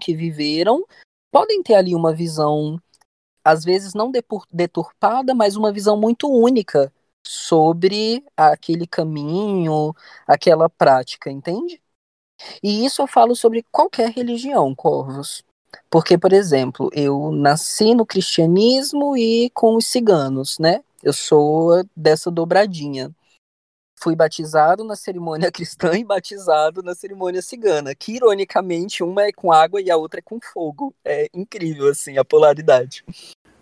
que 0.00 0.14
viveram, 0.14 0.84
podem 1.30 1.62
ter 1.62 1.74
ali 1.74 1.94
uma 1.94 2.12
visão 2.12 2.80
às 3.44 3.64
vezes 3.64 3.92
não 3.94 4.12
deturpada, 4.52 5.34
mas 5.34 5.56
uma 5.56 5.72
visão 5.72 5.96
muito 5.96 6.28
única 6.28 6.92
sobre 7.26 8.24
aquele 8.36 8.86
caminho, 8.86 9.94
aquela 10.26 10.68
prática, 10.68 11.30
entende? 11.30 11.80
E 12.62 12.84
isso 12.84 13.02
eu 13.02 13.06
falo 13.06 13.34
sobre 13.34 13.64
qualquer 13.70 14.10
religião, 14.10 14.74
Corvos. 14.74 15.44
Porque, 15.90 16.18
por 16.18 16.32
exemplo, 16.32 16.90
eu 16.92 17.32
nasci 17.32 17.94
no 17.94 18.04
cristianismo 18.04 19.16
e 19.16 19.50
com 19.50 19.76
os 19.76 19.86
ciganos, 19.86 20.58
né? 20.58 20.82
Eu 21.02 21.12
sou 21.12 21.84
dessa 21.96 22.30
dobradinha. 22.30 23.10
Fui 24.02 24.16
batizado 24.16 24.82
na 24.82 24.96
cerimônia 24.96 25.50
cristã 25.52 25.96
e 25.96 26.02
batizado 26.02 26.82
na 26.82 26.92
cerimônia 26.92 27.40
cigana, 27.40 27.94
que 27.94 28.16
ironicamente 28.16 29.00
uma 29.00 29.22
é 29.22 29.32
com 29.32 29.52
água 29.52 29.80
e 29.80 29.92
a 29.92 29.96
outra 29.96 30.18
é 30.18 30.22
com 30.22 30.40
fogo. 30.40 30.92
É 31.04 31.28
incrível, 31.32 31.88
assim, 31.88 32.18
a 32.18 32.24
polaridade. 32.24 33.04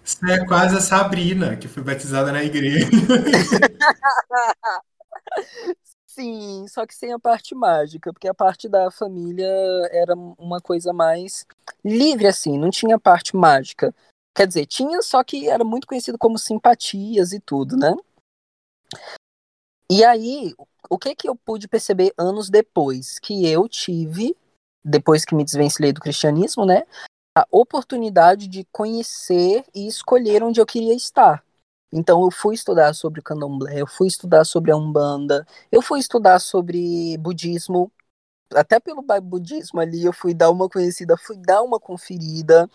Você 0.03 0.33
é 0.33 0.47
quase 0.47 0.77
a 0.77 0.81
Sabrina, 0.81 1.57
que 1.57 1.69
foi 1.69 1.83
batizada 1.83 2.33
na 2.33 2.43
igreja. 2.43 2.89
Sim, 6.07 6.67
só 6.69 6.87
que 6.87 6.95
sem 6.95 7.13
a 7.13 7.19
parte 7.19 7.55
mágica, 7.55 8.11
porque 8.11 8.27
a 8.27 8.35
parte 8.35 8.67
da 8.67 8.91
família 8.91 9.47
era 9.93 10.15
uma 10.15 10.61
coisa 10.61 10.93
mais 10.93 11.47
livre, 11.85 12.27
assim, 12.27 12.59
não 12.59 12.71
tinha 12.71 12.99
parte 12.99 13.37
mágica. 13.37 13.95
Quer 14.35 14.47
dizer, 14.47 14.65
tinha, 14.65 15.03
só 15.03 15.23
que 15.23 15.51
era 15.51 15.65
muito 15.65 15.87
conhecido 15.87 16.17
como 16.17 16.39
simpatias 16.39 17.33
e 17.33 17.41
tudo, 17.41 17.77
né? 17.77 17.95
E 19.91 20.05
aí, 20.05 20.55
o 20.89 20.97
que 20.97 21.17
que 21.17 21.29
eu 21.29 21.35
pude 21.35 21.67
perceber 21.67 22.15
anos 22.17 22.49
depois? 22.49 23.19
Que 23.19 23.47
eu 23.47 23.69
tive, 23.69 24.37
depois 24.85 25.25
que 25.25 25.35
me 25.35 25.45
desvencilhei 25.45 25.93
do 25.93 26.01
cristianismo, 26.01 26.65
né? 26.65 26.85
a 27.37 27.47
oportunidade 27.51 28.49
de 28.49 28.65
conhecer 28.73 29.65
e 29.75 29.87
escolher 29.87 30.43
onde 30.43 30.61
eu 30.61 30.67
queria 30.67 30.95
estar. 30.95 31.45
Então 31.93 32.23
eu 32.25 32.31
fui 32.31 32.55
estudar 32.55 32.93
sobre 32.95 33.21
o 33.21 33.23
candomblé, 33.23 33.81
eu 33.81 33.87
fui 33.87 34.09
estudar 34.09 34.45
sobre 34.45 34.71
a 34.71 34.77
umbanda, 34.77 35.47
eu 35.73 35.83
fui 35.83 35.99
estudar 35.99 36.39
sobre 36.39 37.17
budismo, 37.19 37.91
até 38.55 38.79
pelo 38.79 39.05
budismo 39.23 39.81
ali 39.81 40.05
eu 40.05 40.13
fui 40.13 40.35
dar 40.35 40.51
uma 40.51 40.69
conhecida, 40.69 41.17
fui 41.17 41.37
dar 41.37 41.63
uma 41.63 41.81
conferida. 41.81 42.69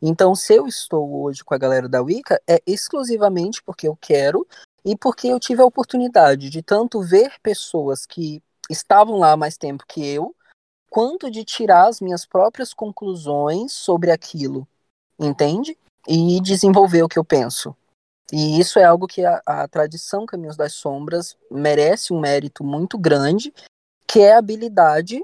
Então 0.00 0.34
se 0.34 0.54
eu 0.54 0.66
estou 0.66 1.22
hoje 1.22 1.44
com 1.44 1.54
a 1.54 1.58
galera 1.58 1.88
da 1.88 2.02
Wicca 2.02 2.40
é 2.46 2.62
exclusivamente 2.66 3.62
porque 3.62 3.88
eu 3.88 3.96
quero 3.96 4.46
e 4.84 4.96
porque 4.96 5.28
eu 5.28 5.40
tive 5.40 5.62
a 5.62 5.66
oportunidade 5.66 6.50
de 6.50 6.62
tanto 6.62 7.00
ver 7.00 7.32
pessoas 7.42 8.06
que 8.06 8.42
estavam 8.70 9.16
lá 9.16 9.32
há 9.32 9.36
mais 9.36 9.56
tempo 9.56 9.84
que 9.86 10.06
eu, 10.06 10.34
quanto 10.90 11.30
de 11.30 11.44
tirar 11.44 11.88
as 11.88 12.00
minhas 12.00 12.24
próprias 12.24 12.72
conclusões 12.72 13.72
sobre 13.72 14.10
aquilo, 14.10 14.66
entende? 15.18 15.76
E 16.06 16.40
desenvolver 16.40 17.02
o 17.02 17.08
que 17.08 17.18
eu 17.18 17.24
penso. 17.24 17.76
E 18.32 18.60
isso 18.60 18.78
é 18.78 18.84
algo 18.84 19.06
que 19.06 19.24
a, 19.24 19.42
a 19.44 19.68
tradição 19.68 20.26
Caminhos 20.26 20.56
das 20.56 20.74
Sombras 20.74 21.36
merece 21.50 22.12
um 22.12 22.20
mérito 22.20 22.62
muito 22.62 22.98
grande, 22.98 23.54
que 24.06 24.20
é 24.20 24.34
a 24.34 24.38
habilidade 24.38 25.22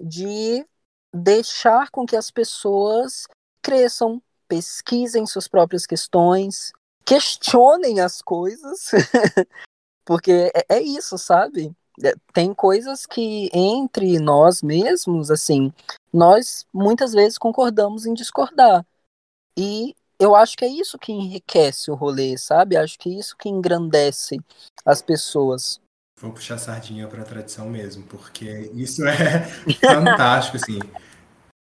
de 0.00 0.66
deixar 1.14 1.90
com 1.90 2.06
que 2.06 2.16
as 2.16 2.30
pessoas 2.30 3.26
cresçam, 3.62 4.22
pesquisem 4.48 5.26
suas 5.26 5.48
próprias 5.48 5.86
questões, 5.86 6.72
questionem 7.06 8.00
as 8.00 8.20
coisas, 8.20 8.90
porque 10.04 10.50
é, 10.54 10.76
é 10.76 10.82
isso, 10.82 11.16
sabe? 11.16 11.74
É, 12.02 12.12
tem 12.34 12.52
coisas 12.52 13.06
que 13.06 13.48
entre 13.54 14.18
nós 14.18 14.60
mesmos, 14.60 15.30
assim, 15.30 15.72
nós 16.12 16.66
muitas 16.74 17.12
vezes 17.12 17.38
concordamos 17.38 18.04
em 18.04 18.12
discordar. 18.12 18.84
E 19.56 19.94
eu 20.18 20.34
acho 20.34 20.56
que 20.56 20.64
é 20.64 20.68
isso 20.68 20.98
que 20.98 21.12
enriquece 21.12 21.90
o 21.90 21.94
rolê, 21.94 22.36
sabe? 22.36 22.76
Acho 22.76 22.98
que 22.98 23.08
é 23.08 23.18
isso 23.18 23.36
que 23.36 23.48
engrandece 23.48 24.38
as 24.84 25.00
pessoas. 25.00 25.80
Vou 26.20 26.32
puxar 26.32 26.58
sardinha 26.58 27.06
para 27.06 27.22
a 27.22 27.24
tradição 27.24 27.68
mesmo, 27.68 28.02
porque 28.04 28.70
isso 28.74 29.06
é 29.06 29.42
fantástico, 29.80 30.56
assim. 30.56 30.78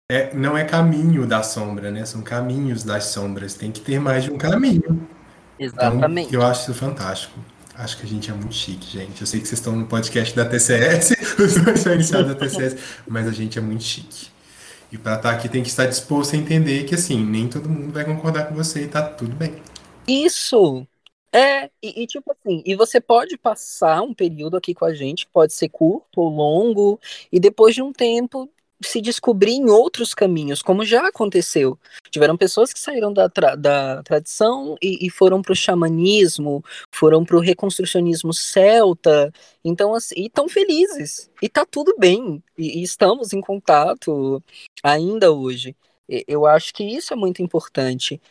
É, 0.10 0.34
não 0.34 0.58
é 0.58 0.63
caminho 0.63 1.25
da 1.27 1.43
sombra, 1.43 1.91
né? 1.91 2.05
São 2.05 2.21
caminhos 2.21 2.84
das 2.84 3.05
sombras. 3.05 3.55
Tem 3.55 3.71
que 3.71 3.81
ter 3.81 3.99
mais 3.99 4.23
de 4.23 4.31
um 4.31 4.38
caminho. 4.38 5.08
Exatamente. 5.59 6.27
Então, 6.27 6.41
eu 6.41 6.45
acho 6.45 6.71
isso 6.71 6.73
fantástico. 6.73 7.39
Acho 7.73 7.97
que 7.97 8.05
a 8.05 8.09
gente 8.09 8.29
é 8.29 8.33
muito 8.33 8.53
chique, 8.53 8.89
gente. 8.89 9.19
Eu 9.19 9.27
sei 9.27 9.41
que 9.41 9.47
vocês 9.47 9.59
estão 9.59 9.75
no 9.75 9.85
podcast 9.85 10.33
da 10.35 10.45
TCS, 10.45 11.11
os 11.39 11.55
dois 11.61 11.79
são 11.81 11.93
iniciados 11.93 12.27
da 12.27 12.35
TCS, 12.35 12.77
mas 13.07 13.27
a 13.27 13.31
gente 13.31 13.57
é 13.59 13.61
muito 13.61 13.83
chique. 13.83 14.27
E 14.91 14.97
para 14.97 15.15
estar 15.15 15.31
tá 15.31 15.35
aqui 15.35 15.49
tem 15.49 15.61
que 15.61 15.67
estar 15.67 15.85
disposto 15.85 16.35
a 16.35 16.37
entender 16.37 16.85
que, 16.85 16.95
assim, 16.95 17.23
nem 17.23 17.49
todo 17.49 17.67
mundo 17.67 17.91
vai 17.91 18.05
concordar 18.05 18.47
com 18.47 18.55
você 18.55 18.83
e 18.83 18.87
tá 18.87 19.01
tudo 19.01 19.35
bem. 19.35 19.55
Isso! 20.07 20.87
É, 21.33 21.69
e, 21.83 22.03
e, 22.03 22.07
tipo 22.07 22.31
assim, 22.31 22.63
e 22.65 22.75
você 22.75 23.01
pode 23.01 23.37
passar 23.37 24.01
um 24.01 24.13
período 24.13 24.55
aqui 24.55 24.73
com 24.73 24.85
a 24.85 24.93
gente, 24.93 25.27
pode 25.27 25.53
ser 25.53 25.67
curto 25.67 26.21
ou 26.21 26.29
longo, 26.29 26.97
e 27.29 27.41
depois 27.41 27.75
de 27.75 27.81
um 27.81 27.91
tempo 27.91 28.49
se 28.81 29.01
descobrir 29.01 29.53
em 29.53 29.69
outros 29.69 30.13
caminhos, 30.13 30.61
como 30.61 30.85
já 30.85 31.07
aconteceu. 31.07 31.79
Tiveram 32.09 32.38
pessoas 32.38 32.73
que 32.73 32.79
saíram 32.79 33.13
da, 33.13 33.29
tra 33.29 33.55
da 33.55 34.03
tradição 34.03 34.75
e, 34.81 35.05
e 35.05 35.09
foram 35.09 35.41
para 35.41 35.53
o 35.53 35.55
xamanismo, 35.55 36.63
foram 36.91 37.23
para 37.23 37.38
o 37.38 37.39
reconstrucionismo 37.39 38.33
celta, 38.33 39.31
então 39.63 39.93
assim, 39.93 40.15
e 40.17 40.25
estão 40.27 40.49
felizes, 40.49 41.29
e 41.41 41.49
tá 41.49 41.65
tudo 41.65 41.95
bem, 41.97 42.43
e, 42.57 42.79
e 42.79 42.83
estamos 42.83 43.33
em 43.33 43.41
contato 43.41 44.43
ainda 44.83 45.31
hoje. 45.31 45.75
Eu 46.07 46.45
acho 46.45 46.73
que 46.73 46.83
isso 46.83 47.13
é 47.13 47.15
muito 47.15 47.41
importante. 47.41 48.21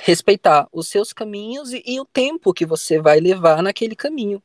Respeitar 0.00 0.68
os 0.72 0.88
seus 0.88 1.12
caminhos 1.12 1.72
e, 1.72 1.82
e 1.84 2.00
o 2.00 2.04
tempo 2.04 2.54
que 2.54 2.64
você 2.64 3.00
vai 3.00 3.20
levar 3.20 3.62
naquele 3.62 3.96
caminho. 3.96 4.42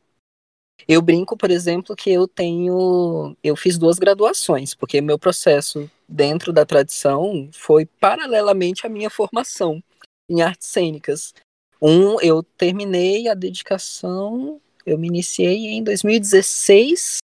Eu 0.87 1.01
brinco, 1.01 1.37
por 1.37 1.49
exemplo, 1.49 1.95
que 1.95 2.11
eu 2.11 2.27
tenho. 2.27 3.35
Eu 3.43 3.55
fiz 3.55 3.77
duas 3.77 3.97
graduações, 3.97 4.73
porque 4.73 5.01
meu 5.01 5.17
processo 5.17 5.89
dentro 6.07 6.51
da 6.51 6.65
tradição 6.65 7.49
foi 7.53 7.85
paralelamente 7.85 8.85
à 8.85 8.89
minha 8.89 9.09
formação 9.09 9.81
em 10.29 10.41
artes 10.41 10.67
cênicas. 10.67 11.33
Um, 11.81 12.19
eu 12.21 12.43
terminei 12.43 13.27
a 13.27 13.33
dedicação, 13.33 14.61
eu 14.85 14.97
me 14.97 15.07
iniciei 15.07 15.67
em 15.67 15.83
2016 15.83 17.17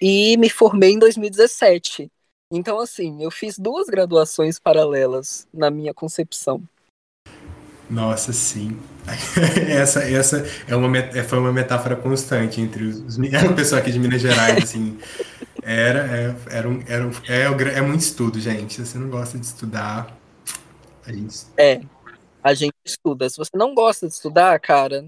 e 0.00 0.36
me 0.36 0.50
formei 0.50 0.92
em 0.92 0.98
2017. 0.98 2.10
Então, 2.50 2.78
assim, 2.78 3.22
eu 3.22 3.30
fiz 3.30 3.58
duas 3.58 3.86
graduações 3.86 4.58
paralelas 4.58 5.48
na 5.52 5.70
minha 5.70 5.94
concepção. 5.94 6.62
Nossa, 7.88 8.32
sim. 8.32 8.78
essa 9.68 10.02
essa 10.02 10.46
é 10.66 10.74
uma, 10.74 10.88
foi 11.24 11.38
uma 11.38 11.52
metáfora 11.52 11.94
constante 11.94 12.60
entre 12.60 12.84
os, 12.84 13.18
o 13.18 13.54
pessoal 13.54 13.80
aqui 13.80 13.92
de 13.92 13.98
Minas 13.98 14.22
Gerais, 14.22 14.64
assim. 14.64 14.98
Era, 15.62 16.00
é, 16.00 16.34
era, 16.50 16.68
um, 16.68 16.82
era 16.86 17.06
um, 17.06 17.10
é, 17.26 17.42
é 17.78 17.80
muito 17.80 18.00
estudo, 18.00 18.38
gente. 18.40 18.74
Se 18.74 18.86
você 18.86 18.98
não 18.98 19.08
gosta 19.08 19.38
de 19.38 19.46
estudar, 19.46 20.14
a 21.06 21.12
gente... 21.12 21.46
É, 21.56 21.80
a 22.42 22.52
gente 22.52 22.74
estuda. 22.84 23.28
Se 23.28 23.38
você 23.38 23.56
não 23.56 23.74
gosta 23.74 24.06
de 24.06 24.12
estudar, 24.12 24.58
cara, 24.60 25.06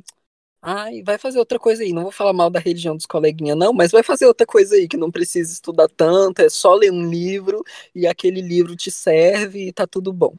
ai, 0.62 1.02
vai 1.02 1.18
fazer 1.18 1.38
outra 1.38 1.58
coisa 1.58 1.82
aí. 1.82 1.92
Não 1.92 2.04
vou 2.04 2.12
falar 2.12 2.32
mal 2.32 2.50
da 2.50 2.58
religião 2.58 2.96
dos 2.96 3.06
coleguinhas, 3.06 3.56
não, 3.56 3.72
mas 3.72 3.92
vai 3.92 4.02
fazer 4.02 4.26
outra 4.26 4.46
coisa 4.46 4.74
aí, 4.74 4.88
que 4.88 4.96
não 4.96 5.10
precisa 5.10 5.52
estudar 5.52 5.88
tanto, 5.88 6.40
é 6.40 6.48
só 6.48 6.74
ler 6.74 6.90
um 6.90 7.08
livro 7.08 7.62
e 7.94 8.06
aquele 8.06 8.40
livro 8.40 8.74
te 8.76 8.90
serve 8.90 9.68
e 9.68 9.72
tá 9.72 9.86
tudo 9.86 10.12
bom. 10.12 10.34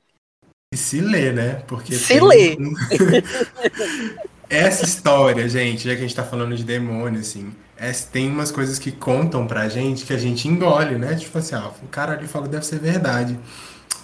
E 0.78 0.80
se 0.80 1.02
lê, 1.02 1.32
né? 1.32 1.64
Porque 1.66 1.96
se 1.96 2.20
lê. 2.20 2.56
Essa 4.48 4.86
história, 4.86 5.50
gente, 5.50 5.86
já 5.86 5.96
que 5.96 5.98
a 5.98 6.02
gente 6.04 6.16
tá 6.16 6.24
falando 6.24 6.56
de 6.56 6.64
demônio, 6.64 7.20
assim, 7.20 7.52
é, 7.76 7.92
tem 7.92 8.30
umas 8.30 8.52
coisas 8.52 8.78
que 8.78 8.92
contam 8.92 9.48
pra 9.48 9.68
gente 9.68 10.06
que 10.06 10.14
a 10.14 10.18
gente 10.18 10.48
engole, 10.48 11.00
né? 11.00 11.16
Tipo 11.16 11.40
assim, 11.40 11.56
ah, 11.56 11.72
o 11.84 11.88
cara 11.88 12.14
ali 12.14 12.28
falou, 12.28 12.48
deve 12.48 12.64
ser 12.64 12.78
verdade. 12.80 13.38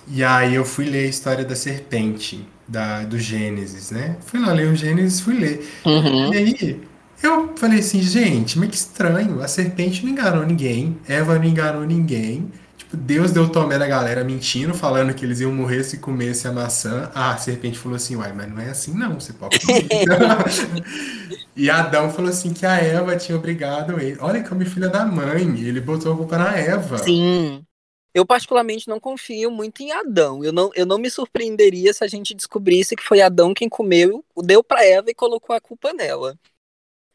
E 0.08 0.24
aí 0.24 0.56
eu 0.56 0.66
fui 0.66 0.86
ler 0.86 1.06
a 1.06 1.10
história 1.10 1.46
da 1.46 1.56
serpente, 1.56 2.44
da, 2.68 3.04
do 3.04 3.20
Gênesis, 3.20 3.92
né? 3.92 4.18
Fui 4.26 4.40
lá 4.40 4.52
ler 4.52 4.68
o 4.68 4.76
Gênesis, 4.76 5.22
fui 5.22 5.38
ler. 5.38 5.70
Uhum. 5.86 6.34
E 6.34 6.38
aí 6.38 6.82
eu 7.22 7.56
falei 7.56 7.80
assim, 7.80 8.02
gente, 8.02 8.58
mas 8.58 8.70
que 8.70 8.76
estranho, 8.76 9.44
a 9.44 9.48
serpente 9.48 10.04
não 10.04 10.12
enganou 10.12 10.44
ninguém, 10.44 10.98
Eva 11.08 11.38
não 11.38 11.46
enganou 11.46 11.86
ninguém. 11.86 12.52
Deus 12.96 13.32
deu 13.32 13.52
tomé 13.52 13.80
da 13.80 13.88
galera 13.88 14.24
mentindo, 14.24 14.74
falando 14.74 15.14
que 15.14 15.26
eles 15.26 15.40
iam 15.40 15.52
morrer 15.52 15.84
se 15.84 15.98
comesse 15.98 16.48
a 16.48 16.52
maçã. 16.52 17.12
Ah, 17.14 17.34
a 17.34 17.38
serpente 17.38 17.80
falou 17.80 17.96
assim, 17.96 18.16
uai, 18.16 18.32
mas 18.34 18.50
não 18.50 18.60
é 18.60 18.70
assim 18.70 18.94
não, 18.94 19.20
você 19.20 19.34
pode 19.34 19.60
comer. 19.60 19.88
e 21.56 21.70
Adão 21.70 22.12
falou 22.12 22.30
assim 22.30 22.54
que 22.54 22.66
a 22.66 22.76
Eva 22.76 23.18
tinha 23.18 23.38
obrigado 23.38 24.00
ele. 24.00 24.18
Olha 24.20 24.48
como 24.48 24.64
filha 24.66 24.90
da 24.90 25.06
mãe, 25.06 25.42
ele 25.60 25.82
botou 25.82 26.14
a 26.14 26.18
culpa 26.18 26.38
na 26.38 26.56
Eva. 26.56 27.00
Sim. 27.00 27.66
Eu 28.14 28.26
particularmente 28.28 28.88
não 28.88 29.00
confio 29.00 29.50
muito 29.50 29.82
em 29.82 29.92
Adão. 29.92 30.44
Eu 30.44 30.54
não, 30.54 30.70
eu 30.76 30.86
não 30.86 31.00
me 31.00 31.10
surpreenderia 31.10 31.92
se 31.94 32.04
a 32.04 32.08
gente 32.08 32.36
descobrisse 32.36 32.96
que 32.96 33.04
foi 33.04 33.22
Adão 33.22 33.56
quem 33.56 33.68
comeu, 33.68 34.24
deu 34.38 34.64
para 34.64 34.86
Eva 34.86 35.10
e 35.10 35.16
colocou 35.16 35.56
a 35.56 35.62
culpa 35.62 35.92
nela. 35.94 36.38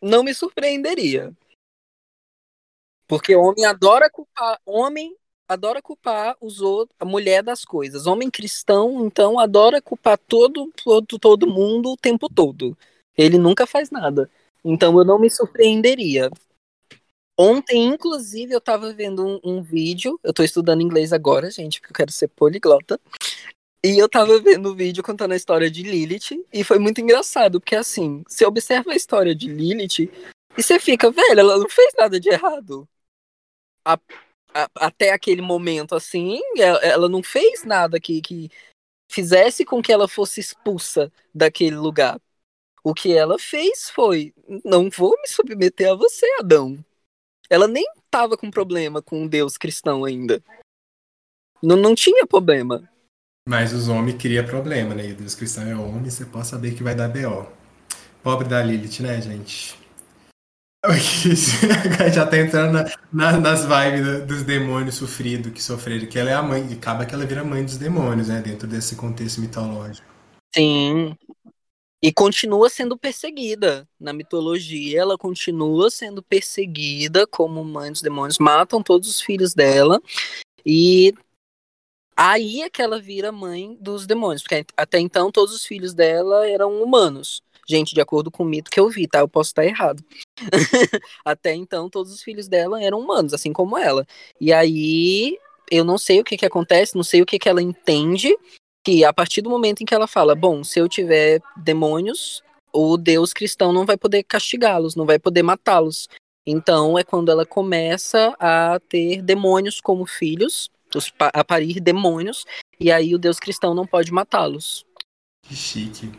Não 0.02 0.24
me 0.24 0.34
surpreenderia. 0.34 1.32
Porque 3.06 3.34
homem 3.36 3.64
adora 3.64 4.10
culpar, 4.10 4.60
homem 4.66 5.16
adora 5.48 5.80
culpar 5.80 6.36
os 6.40 6.60
outros, 6.60 6.94
a 7.00 7.04
mulher 7.04 7.42
das 7.42 7.64
coisas. 7.64 8.06
Homem 8.06 8.30
cristão, 8.30 9.06
então, 9.06 9.38
adora 9.38 9.80
culpar 9.80 10.18
todo, 10.18 10.70
todo, 10.84 11.18
todo 11.18 11.46
mundo 11.46 11.92
o 11.92 11.96
tempo 11.96 12.28
todo. 12.28 12.76
Ele 13.16 13.38
nunca 13.38 13.66
faz 13.66 13.90
nada. 13.90 14.30
Então 14.64 14.96
eu 14.98 15.04
não 15.04 15.18
me 15.18 15.30
surpreenderia. 15.30 16.30
Ontem, 17.40 17.84
inclusive, 17.84 18.52
eu 18.52 18.60
tava 18.60 18.92
vendo 18.92 19.24
um, 19.24 19.40
um, 19.44 19.62
vídeo. 19.62 20.18
Eu 20.22 20.32
tô 20.32 20.42
estudando 20.42 20.82
inglês 20.82 21.12
agora, 21.12 21.50
gente, 21.50 21.80
porque 21.80 21.92
eu 21.92 21.96
quero 21.96 22.12
ser 22.12 22.28
poliglota. 22.28 23.00
E 23.84 23.96
eu 23.96 24.08
tava 24.08 24.40
vendo 24.40 24.66
o 24.66 24.72
um 24.72 24.74
vídeo 24.74 25.04
contando 25.04 25.32
a 25.32 25.36
história 25.36 25.70
de 25.70 25.82
Lilith. 25.84 26.44
E 26.52 26.64
foi 26.64 26.78
muito 26.78 27.00
engraçado, 27.00 27.60
porque 27.60 27.76
assim, 27.76 28.24
você 28.26 28.44
observa 28.44 28.92
a 28.92 28.96
história 28.96 29.34
de 29.34 29.48
Lilith 29.48 30.10
e 30.56 30.62
você 30.62 30.80
fica, 30.80 31.10
velho, 31.12 31.38
ela 31.38 31.58
não 31.58 31.68
fez 31.68 31.92
nada 31.96 32.18
de 32.18 32.28
errado. 32.28 32.88
A, 33.84 33.96
a, 34.58 34.86
até 34.86 35.12
aquele 35.12 35.42
momento, 35.42 35.94
assim, 35.94 36.40
ela, 36.56 36.78
ela, 36.80 37.08
não 37.08 37.22
fez 37.22 37.64
nada 37.64 38.00
que, 38.00 38.20
que 38.20 38.50
fizesse 39.10 39.64
com 39.64 39.80
que 39.80 39.92
ela 39.92 40.08
fosse 40.08 40.40
expulsa 40.40 41.12
daquele 41.34 41.76
lugar. 41.76 42.20
O 42.82 42.92
que 42.92 43.12
ela 43.12 43.38
fez 43.38 43.90
foi: 43.90 44.34
não 44.64 44.90
vou 44.90 45.14
me 45.20 45.28
submeter 45.28 45.92
a 45.92 45.94
você, 45.94 46.26
Adão. 46.38 46.82
Ela 47.48 47.68
nem 47.68 47.86
tava 48.10 48.36
com 48.36 48.50
problema 48.50 49.00
com 49.00 49.22
um 49.22 49.28
Deus 49.28 49.56
cristão 49.56 50.04
ainda. 50.04 50.42
Não, 51.62 51.76
não 51.76 51.94
tinha 51.94 52.26
problema. 52.26 52.88
Mas 53.48 53.72
os 53.72 53.88
homens 53.88 54.18
queriam 54.18 54.44
problema, 54.44 54.94
né? 54.94 55.06
E 55.08 55.14
Deus 55.14 55.34
cristão 55.34 55.66
é 55.66 55.74
homem, 55.74 56.10
você 56.10 56.26
pode 56.26 56.46
saber 56.46 56.74
que 56.74 56.82
vai 56.82 56.94
dar 56.94 57.08
B.O. 57.08 57.46
Pobre 58.22 58.46
da 58.46 58.62
Lilith, 58.62 59.00
né, 59.00 59.20
gente? 59.22 59.87
Já 62.14 62.26
tá 62.26 62.38
entrando 62.38 62.72
na, 62.72 62.84
na, 63.12 63.40
nas 63.40 63.64
vibes 63.64 64.26
dos 64.26 64.42
demônios 64.42 64.94
sofridos 64.94 65.52
que 65.52 65.62
sofreram, 65.62 66.06
que 66.06 66.18
ela 66.18 66.30
é 66.30 66.34
a 66.34 66.42
mãe, 66.42 66.72
acaba 66.72 67.04
que 67.04 67.14
ela 67.14 67.26
vira 67.26 67.44
mãe 67.44 67.64
dos 67.64 67.76
demônios, 67.76 68.28
né? 68.28 68.40
Dentro 68.40 68.66
desse 68.66 68.96
contexto 68.96 69.40
mitológico. 69.40 70.06
Sim. 70.54 71.14
E 72.00 72.12
continua 72.12 72.70
sendo 72.70 72.96
perseguida 72.96 73.88
na 73.98 74.12
mitologia, 74.12 75.00
ela 75.00 75.18
continua 75.18 75.90
sendo 75.90 76.22
perseguida 76.22 77.26
como 77.26 77.64
mãe 77.64 77.90
dos 77.90 78.00
demônios, 78.00 78.38
matam 78.38 78.82
todos 78.82 79.08
os 79.08 79.20
filhos 79.20 79.52
dela. 79.52 80.00
E 80.64 81.12
aí 82.16 82.62
é 82.62 82.70
que 82.70 82.80
ela 82.80 83.00
vira 83.00 83.32
mãe 83.32 83.76
dos 83.80 84.06
demônios, 84.06 84.42
porque 84.42 84.64
até 84.76 85.00
então 85.00 85.32
todos 85.32 85.52
os 85.52 85.64
filhos 85.64 85.92
dela 85.92 86.48
eram 86.48 86.80
humanos. 86.80 87.42
Gente, 87.68 87.94
de 87.94 88.00
acordo 88.00 88.30
com 88.30 88.44
o 88.44 88.46
mito 88.46 88.70
que 88.70 88.80
eu 88.80 88.88
vi, 88.88 89.06
tá? 89.06 89.18
Eu 89.18 89.28
posso 89.28 89.50
estar 89.50 89.64
errado. 89.64 90.02
até 91.24 91.54
então 91.54 91.90
todos 91.90 92.12
os 92.12 92.22
filhos 92.22 92.48
dela 92.48 92.82
eram 92.82 92.98
humanos, 92.98 93.34
assim 93.34 93.52
como 93.52 93.76
ela. 93.76 94.06
E 94.40 94.52
aí 94.52 95.38
eu 95.70 95.84
não 95.84 95.98
sei 95.98 96.18
o 96.20 96.24
que 96.24 96.38
que 96.38 96.46
acontece, 96.46 96.96
não 96.96 97.02
sei 97.02 97.20
o 97.20 97.26
que 97.26 97.38
que 97.38 97.48
ela 97.48 97.60
entende, 97.60 98.34
que 98.82 99.04
a 99.04 99.12
partir 99.12 99.42
do 99.42 99.50
momento 99.50 99.82
em 99.82 99.84
que 99.84 99.94
ela 99.94 100.06
fala, 100.06 100.34
bom, 100.34 100.64
se 100.64 100.78
eu 100.78 100.88
tiver 100.88 101.42
demônios, 101.56 102.42
o 102.72 102.96
Deus 102.96 103.34
cristão 103.34 103.70
não 103.70 103.84
vai 103.84 103.98
poder 103.98 104.22
castigá-los, 104.22 104.94
não 104.94 105.04
vai 105.04 105.18
poder 105.18 105.42
matá-los. 105.42 106.08
Então 106.46 106.98
é 106.98 107.04
quando 107.04 107.30
ela 107.30 107.44
começa 107.44 108.34
a 108.40 108.80
ter 108.88 109.20
demônios 109.20 109.78
como 109.78 110.06
filhos, 110.06 110.70
a 111.18 111.44
parir 111.44 111.80
demônios, 111.80 112.46
e 112.80 112.90
aí 112.90 113.14
o 113.14 113.18
Deus 113.18 113.38
cristão 113.38 113.74
não 113.74 113.86
pode 113.86 114.10
matá-los. 114.10 114.86
Que 115.42 115.54
chique. 115.54 116.10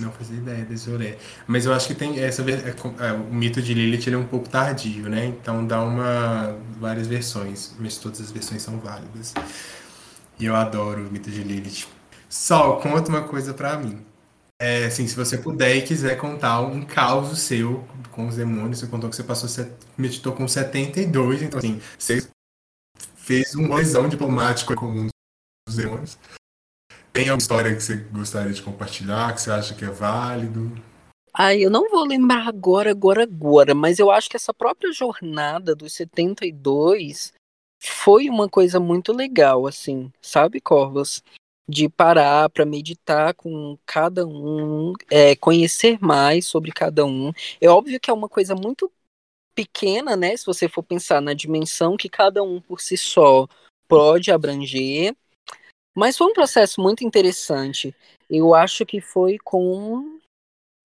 Não 0.00 0.10
fazia 0.12 0.36
ideia 0.36 0.64
desse 0.64 0.90
rolê. 0.90 1.16
Mas 1.46 1.66
eu 1.66 1.72
acho 1.72 1.86
que 1.86 1.94
tem 1.94 2.18
essa 2.20 2.42
é, 2.42 2.74
é, 3.06 3.12
o 3.12 3.32
mito 3.32 3.60
de 3.60 3.74
Lilith 3.74 4.06
ele 4.06 4.16
é 4.16 4.18
um 4.18 4.26
pouco 4.26 4.48
tardio, 4.48 5.08
né? 5.08 5.26
Então 5.26 5.66
dá 5.66 5.82
uma 5.82 6.56
várias 6.78 7.06
versões, 7.06 7.74
mas 7.78 7.96
todas 7.98 8.20
as 8.20 8.30
versões 8.30 8.62
são 8.62 8.78
válidas. 8.78 9.34
E 10.38 10.46
eu 10.46 10.56
adoro 10.56 11.06
o 11.06 11.10
mito 11.10 11.30
de 11.30 11.42
Lilith. 11.42 11.86
Sol, 12.28 12.80
conta 12.80 13.10
uma 13.10 13.22
coisa 13.22 13.52
para 13.52 13.76
mim. 13.76 14.04
É, 14.62 14.84
assim, 14.84 15.06
se 15.06 15.16
você 15.16 15.38
puder 15.38 15.74
e 15.76 15.82
quiser 15.82 16.16
contar 16.16 16.60
um 16.60 16.82
caos 16.82 17.38
seu 17.38 17.82
com 18.10 18.28
os 18.28 18.36
demônios, 18.36 18.78
você 18.78 18.86
contou 18.86 19.08
que 19.08 19.16
você 19.16 19.24
passou, 19.24 19.48
meditou 19.96 20.34
com 20.34 20.46
72, 20.46 21.42
então 21.42 21.58
assim, 21.58 21.80
você 21.98 22.28
fez 23.16 23.54
um 23.54 23.74
lesão 23.74 24.06
diplomático 24.06 24.74
com 24.74 25.08
os 25.66 25.76
demônios. 25.76 26.18
Tem 27.12 27.24
alguma 27.24 27.38
história 27.38 27.74
que 27.74 27.82
você 27.82 27.96
gostaria 27.96 28.52
de 28.52 28.62
compartilhar, 28.62 29.34
que 29.34 29.42
você 29.42 29.50
acha 29.50 29.74
que 29.74 29.84
é 29.84 29.90
válido? 29.90 30.70
Ai, 31.32 31.64
eu 31.64 31.70
não 31.70 31.90
vou 31.90 32.04
lembrar 32.04 32.46
agora, 32.46 32.90
agora, 32.90 33.22
agora, 33.24 33.74
mas 33.74 33.98
eu 33.98 34.10
acho 34.10 34.28
que 34.28 34.36
essa 34.36 34.54
própria 34.54 34.92
jornada 34.92 35.74
dos 35.74 35.94
72 35.94 37.32
foi 37.80 38.28
uma 38.28 38.48
coisa 38.48 38.78
muito 38.78 39.12
legal, 39.12 39.66
assim, 39.66 40.12
sabe, 40.20 40.60
Corvos? 40.60 41.22
De 41.68 41.88
parar 41.88 42.48
para 42.50 42.66
meditar 42.66 43.34
com 43.34 43.78
cada 43.86 44.26
um, 44.26 44.92
é, 45.10 45.34
conhecer 45.36 45.98
mais 46.00 46.46
sobre 46.46 46.72
cada 46.72 47.04
um. 47.04 47.32
É 47.60 47.68
óbvio 47.68 48.00
que 48.00 48.10
é 48.10 48.14
uma 48.14 48.28
coisa 48.28 48.54
muito 48.54 48.90
pequena, 49.54 50.16
né? 50.16 50.36
Se 50.36 50.44
você 50.44 50.68
for 50.68 50.82
pensar 50.82 51.20
na 51.20 51.32
dimensão 51.32 51.96
que 51.96 52.08
cada 52.08 52.42
um 52.42 52.60
por 52.60 52.80
si 52.80 52.96
só 52.96 53.48
pode 53.88 54.30
abranger. 54.30 55.14
Mas 56.00 56.16
foi 56.16 56.28
um 56.28 56.32
processo 56.32 56.80
muito 56.80 57.04
interessante. 57.04 57.94
Eu 58.30 58.54
acho 58.54 58.86
que 58.86 59.02
foi 59.02 59.36
com 59.36 60.18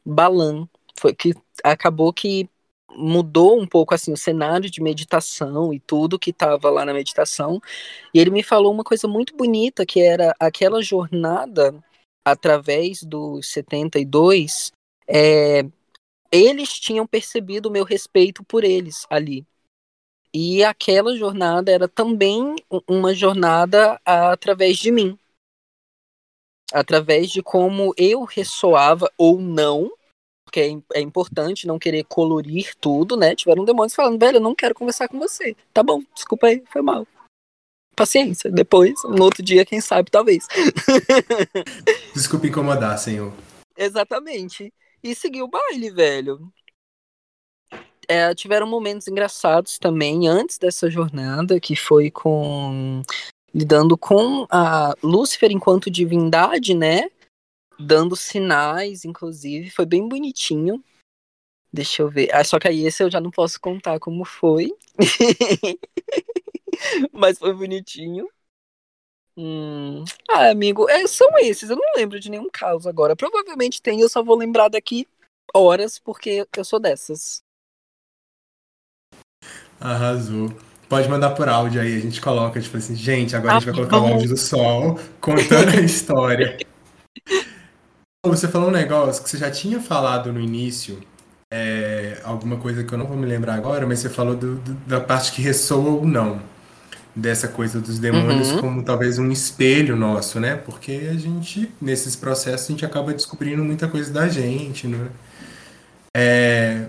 Balan. 0.06 0.68
Foi 1.00 1.16
que 1.16 1.34
acabou 1.64 2.12
que 2.12 2.50
mudou 2.92 3.58
um 3.58 3.66
pouco 3.66 3.96
assim 3.96 4.12
o 4.12 4.18
cenário 4.18 4.70
de 4.70 4.82
meditação 4.82 5.74
e 5.74 5.80
tudo 5.80 6.20
que 6.20 6.32
estava 6.32 6.70
lá 6.70 6.84
na 6.84 6.94
meditação. 6.94 7.62
E 8.14 8.20
ele 8.20 8.30
me 8.30 8.44
falou 8.44 8.74
uma 8.74 8.84
coisa 8.84 9.08
muito 9.08 9.34
bonita 9.38 9.86
que 9.86 10.02
era 10.02 10.36
aquela 10.38 10.82
jornada 10.82 11.74
através 12.26 13.02
dos 13.02 13.48
72, 13.54 14.74
é, 15.08 15.64
eles 16.30 16.78
tinham 16.78 17.08
percebido 17.08 17.70
o 17.70 17.72
meu 17.72 17.86
respeito 17.86 18.44
por 18.44 18.66
eles 18.66 19.06
ali. 19.10 19.48
E 20.38 20.66
aquela 20.66 21.16
jornada 21.16 21.72
era 21.72 21.88
também 21.88 22.58
uma 22.86 23.16
jornada 23.16 23.98
através 24.04 24.76
de 24.76 24.92
mim. 24.92 25.18
Através 26.74 27.32
de 27.32 27.42
como 27.42 27.94
eu 27.96 28.26
ressoava 28.26 29.10
ou 29.18 29.40
não 29.40 29.90
porque 30.44 30.60
é, 30.60 31.00
é, 31.00 31.02
importante 31.02 31.66
não 31.66 31.80
querer 31.80 32.04
colorir 32.04 32.76
tudo, 32.82 33.16
né? 33.16 33.34
Tiveram 33.34 33.64
demônios 33.64 33.96
falando, 33.96 34.20
velho, 34.20 34.38
eu 34.38 34.42
não 34.42 34.54
quero 34.54 34.76
conversar 34.76 35.08
com 35.08 35.18
você. 35.18 35.56
Tá 35.74 35.82
bom, 35.82 36.04
desculpa 36.14 36.48
aí, 36.48 36.62
foi 36.70 36.82
mal. 36.82 37.08
Paciência, 37.96 38.52
depois, 38.52 38.94
no 39.06 39.24
outro 39.24 39.42
dia, 39.42 39.66
quem 39.66 39.80
sabe, 39.80 40.12
talvez. 40.12 40.48
Desculpa 42.14 42.46
incomodar, 42.48 43.00
senhor. 43.00 43.34
Exatamente. 43.76 44.74
E 45.02 45.16
seguiu 45.16 45.46
o 45.46 45.50
baile, 45.50 45.90
velho. 45.92 46.54
É, 48.08 48.34
tiveram 48.36 48.68
momentos 48.68 49.08
engraçados 49.08 49.80
também 49.80 50.28
antes 50.28 50.58
dessa 50.58 50.90
jornada, 50.90 51.60
que 51.60 51.76
foi 51.76 52.12
com 52.12 53.02
lidando 53.54 53.98
com 53.98 54.46
a 54.50 54.94
Lúcifer 55.02 55.52
enquanto 55.52 55.90
divindade, 55.90 56.74
né? 56.74 57.10
dando 57.80 58.16
sinais, 58.16 59.06
inclusive, 59.06 59.70
foi 59.70 59.86
bem 59.86 60.08
bonitinho. 60.08 60.84
Deixa 61.72 62.02
eu 62.02 62.10
ver. 62.10 62.34
Ah, 62.34 62.44
só 62.44 62.58
que 62.58 62.68
aí 62.68 62.86
esse 62.86 63.04
eu 63.04 63.12
já 63.12 63.20
não 63.20 63.32
posso 63.32 63.60
contar 63.60 64.00
como 64.00 64.24
foi. 64.24 64.72
Mas 67.12 67.38
foi 67.38 67.54
bonitinho. 67.54 68.30
Hum. 69.38 70.06
Ah, 70.30 70.50
amigo, 70.50 70.90
é, 70.90 71.06
são 71.06 71.38
esses. 71.40 71.70
Eu 71.70 71.76
não 71.76 71.94
lembro 71.98 72.20
de 72.20 72.30
nenhum 72.30 72.50
caso 72.50 72.88
agora. 72.88 73.16
Provavelmente 73.16 73.82
tem, 73.82 74.00
eu 74.00 74.08
só 74.08 74.24
vou 74.24 74.38
lembrar 74.38 74.70
daqui 74.70 75.06
horas, 75.54 76.00
porque 76.00 76.48
eu 76.56 76.64
sou 76.64 76.80
dessas. 76.80 77.44
Arrasou. 79.94 80.52
Pode 80.90 81.10
mandar 81.10 81.32
por 81.32 81.50
áudio 81.50 81.82
aí, 81.82 81.96
a 81.98 82.00
gente 82.00 82.22
coloca, 82.22 82.60
tipo 82.62 82.78
assim, 82.78 82.96
gente, 82.96 83.36
agora 83.36 83.54
ah, 83.54 83.58
a 83.58 83.60
gente 83.60 83.66
vai 83.68 83.76
colocar 83.76 84.00
o 84.00 84.14
áudio 84.14 84.30
do 84.30 84.38
sol 84.38 85.00
contando 85.20 85.70
a 85.70 85.82
história. 85.82 86.58
Você 88.26 88.48
falou 88.48 88.70
um 88.70 88.72
negócio 88.72 89.24
que 89.24 89.30
você 89.30 89.38
já 89.38 89.50
tinha 89.52 89.80
falado 89.80 90.32
no 90.34 90.40
início, 90.40 91.00
é, 91.52 92.20
alguma 92.24 92.58
coisa 92.58 92.84
que 92.84 92.92
eu 92.94 92.98
não 92.98 93.06
vou 93.08 93.16
me 93.18 93.26
lembrar 93.26 93.56
agora, 93.56 93.86
mas 93.88 94.00
você 94.00 94.10
falou 94.10 94.36
do, 94.36 94.56
do, 94.58 94.74
da 94.88 95.00
parte 95.00 95.32
que 95.32 95.42
ressoa 95.42 95.90
ou 95.92 96.06
não. 96.06 96.40
dessa 97.16 97.48
coisa 97.48 97.80
dos 97.80 97.98
demônios 98.00 98.52
Uhum. 98.52 98.60
como 98.62 98.84
talvez 98.84 99.18
um 99.20 99.32
espelho 99.32 99.96
nosso, 99.96 100.40
né? 100.40 100.56
Porque 100.58 101.08
a 101.10 101.14
gente, 101.14 101.72
nesses 101.82 102.16
processos, 102.16 102.68
a 102.68 102.72
gente 102.72 102.86
acaba 102.86 103.14
descobrindo 103.14 103.64
muita 103.64 103.88
coisa 103.88 104.12
da 104.12 104.28
gente, 104.28 104.88
né? 104.88 105.08
É... 106.16 106.86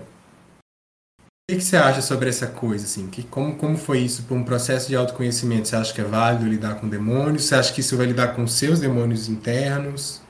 O 1.49 1.53
que, 1.53 1.59
que 1.59 1.63
você 1.63 1.77
acha 1.77 2.01
sobre 2.01 2.27
essa 2.27 2.45
coisa, 2.45 2.83
assim? 2.83 3.09
Que, 3.09 3.23
como, 3.23 3.55
como 3.55 3.77
foi 3.77 3.99
isso 3.99 4.23
para 4.23 4.35
um 4.35 4.43
processo 4.43 4.89
de 4.89 4.97
autoconhecimento? 4.97 5.69
Você 5.69 5.77
acha 5.77 5.93
que 5.93 6.01
é 6.01 6.03
válido 6.03 6.45
lidar 6.45 6.75
com 6.75 6.89
demônios? 6.89 7.45
Você 7.45 7.55
acha 7.55 7.73
que 7.73 7.79
isso 7.79 7.95
vai 7.95 8.05
lidar 8.05 8.35
com 8.35 8.45
seus 8.45 8.81
demônios 8.81 9.29
internos? 9.29 10.21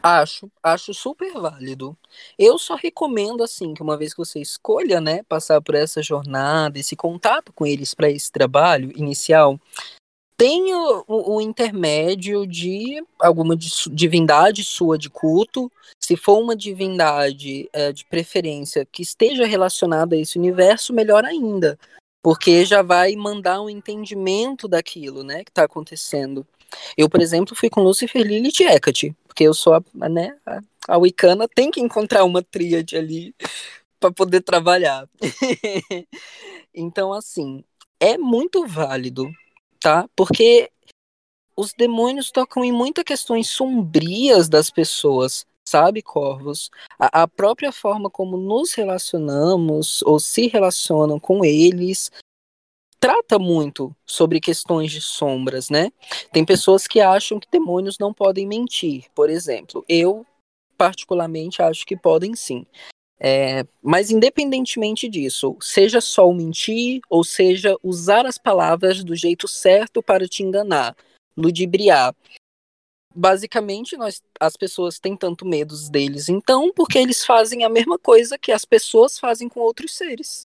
Acho, 0.00 0.48
acho 0.62 0.94
super 0.94 1.32
válido. 1.32 1.98
Eu 2.38 2.56
só 2.56 2.76
recomendo 2.76 3.42
assim 3.42 3.74
que 3.74 3.82
uma 3.82 3.98
vez 3.98 4.14
que 4.14 4.18
você 4.18 4.40
escolha, 4.40 5.00
né, 5.00 5.24
passar 5.24 5.60
por 5.60 5.74
essa 5.74 6.00
jornada, 6.04 6.78
esse 6.78 6.94
contato 6.94 7.52
com 7.52 7.66
eles 7.66 7.92
para 7.92 8.08
esse 8.08 8.30
trabalho 8.30 8.92
inicial, 8.96 9.58
tenha 10.40 10.74
o, 11.06 11.36
o 11.36 11.40
intermédio 11.42 12.46
de 12.46 13.04
alguma 13.18 13.54
divindade 13.92 14.64
sua 14.64 14.96
de 14.96 15.10
culto. 15.10 15.70
Se 16.02 16.16
for 16.16 16.38
uma 16.38 16.56
divindade 16.56 17.68
é, 17.74 17.92
de 17.92 18.06
preferência 18.06 18.88
que 18.90 19.02
esteja 19.02 19.44
relacionada 19.44 20.16
a 20.16 20.18
esse 20.18 20.38
universo, 20.38 20.94
melhor 20.94 21.26
ainda, 21.26 21.78
porque 22.22 22.64
já 22.64 22.80
vai 22.80 23.14
mandar 23.16 23.60
um 23.60 23.68
entendimento 23.68 24.66
daquilo, 24.66 25.22
né, 25.22 25.44
que 25.44 25.50
está 25.50 25.64
acontecendo. 25.64 26.46
Eu, 26.96 27.10
por 27.10 27.20
exemplo, 27.20 27.54
fui 27.54 27.68
com 27.68 27.82
Lucifer, 27.82 28.26
Lilith 28.26 28.60
e 28.60 28.66
Hecate, 28.66 29.14
porque 29.28 29.44
eu 29.44 29.52
sou 29.52 29.74
a, 29.74 30.08
né, 30.08 30.38
a, 30.46 30.60
a 30.88 30.96
Wicana 30.96 31.46
tem 31.54 31.70
que 31.70 31.82
encontrar 31.82 32.24
uma 32.24 32.42
tríade 32.42 32.96
ali 32.96 33.34
para 33.98 34.10
poder 34.10 34.40
trabalhar. 34.40 35.06
então, 36.74 37.12
assim, 37.12 37.62
é 38.00 38.16
muito 38.16 38.66
válido, 38.66 39.30
tá? 39.80 40.08
Porque 40.14 40.70
os 41.56 41.72
demônios 41.72 42.30
tocam 42.30 42.64
em 42.64 42.72
muitas 42.72 43.04
questões 43.04 43.48
sombrias 43.48 44.48
das 44.48 44.70
pessoas, 44.70 45.46
sabe, 45.66 46.02
Corvos? 46.02 46.70
A, 46.98 47.22
a, 47.22 47.28
própria 47.28 47.72
forma 47.72 48.08
como 48.10 48.36
nos 48.36 48.72
relacionamos 48.74 50.02
ou 50.02 50.18
se 50.18 50.46
relacionam 50.46 51.18
com 51.18 51.44
eles 51.44 52.10
trata 52.98 53.38
muito 53.38 53.96
sobre 54.04 54.40
questões 54.40 54.92
de 54.92 55.00
sombras, 55.00 55.70
né? 55.70 55.90
Tem 56.32 56.44
pessoas 56.44 56.86
que 56.86 57.00
acham 57.00 57.40
que 57.40 57.48
demônios 57.50 57.98
não 57.98 58.12
podem 58.12 58.46
mentir, 58.46 59.06
por 59.14 59.30
exemplo. 59.30 59.82
Eu, 59.88 60.26
particularmente, 60.76 61.62
acho 61.62 61.86
que 61.86 61.96
podem 61.96 62.36
sim. 62.36 62.66
É, 63.22 63.66
mas 63.82 64.10
independentemente 64.10 65.06
disso, 65.06 65.54
seja 65.60 66.00
só 66.00 66.26
o 66.26 66.32
mentir, 66.32 67.02
ou 67.10 67.22
seja, 67.22 67.76
usar 67.82 68.24
as 68.24 68.38
palavras 68.38 69.04
do 69.04 69.14
jeito 69.14 69.46
certo 69.46 70.02
para 70.02 70.26
te 70.26 70.42
enganar, 70.42 70.96
ludibriar. 71.36 72.16
Basicamente, 73.14 73.94
nós, 73.96 74.22
as 74.40 74.56
pessoas 74.56 74.98
têm 74.98 75.14
tanto 75.14 75.44
medo 75.44 75.74
deles, 75.90 76.30
então, 76.30 76.72
porque 76.72 76.96
eles 76.96 77.22
fazem 77.22 77.62
a 77.62 77.68
mesma 77.68 77.98
coisa 77.98 78.38
que 78.38 78.52
as 78.52 78.64
pessoas 78.64 79.18
fazem 79.18 79.50
com 79.50 79.60
outros 79.60 79.94
seres. 79.94 80.46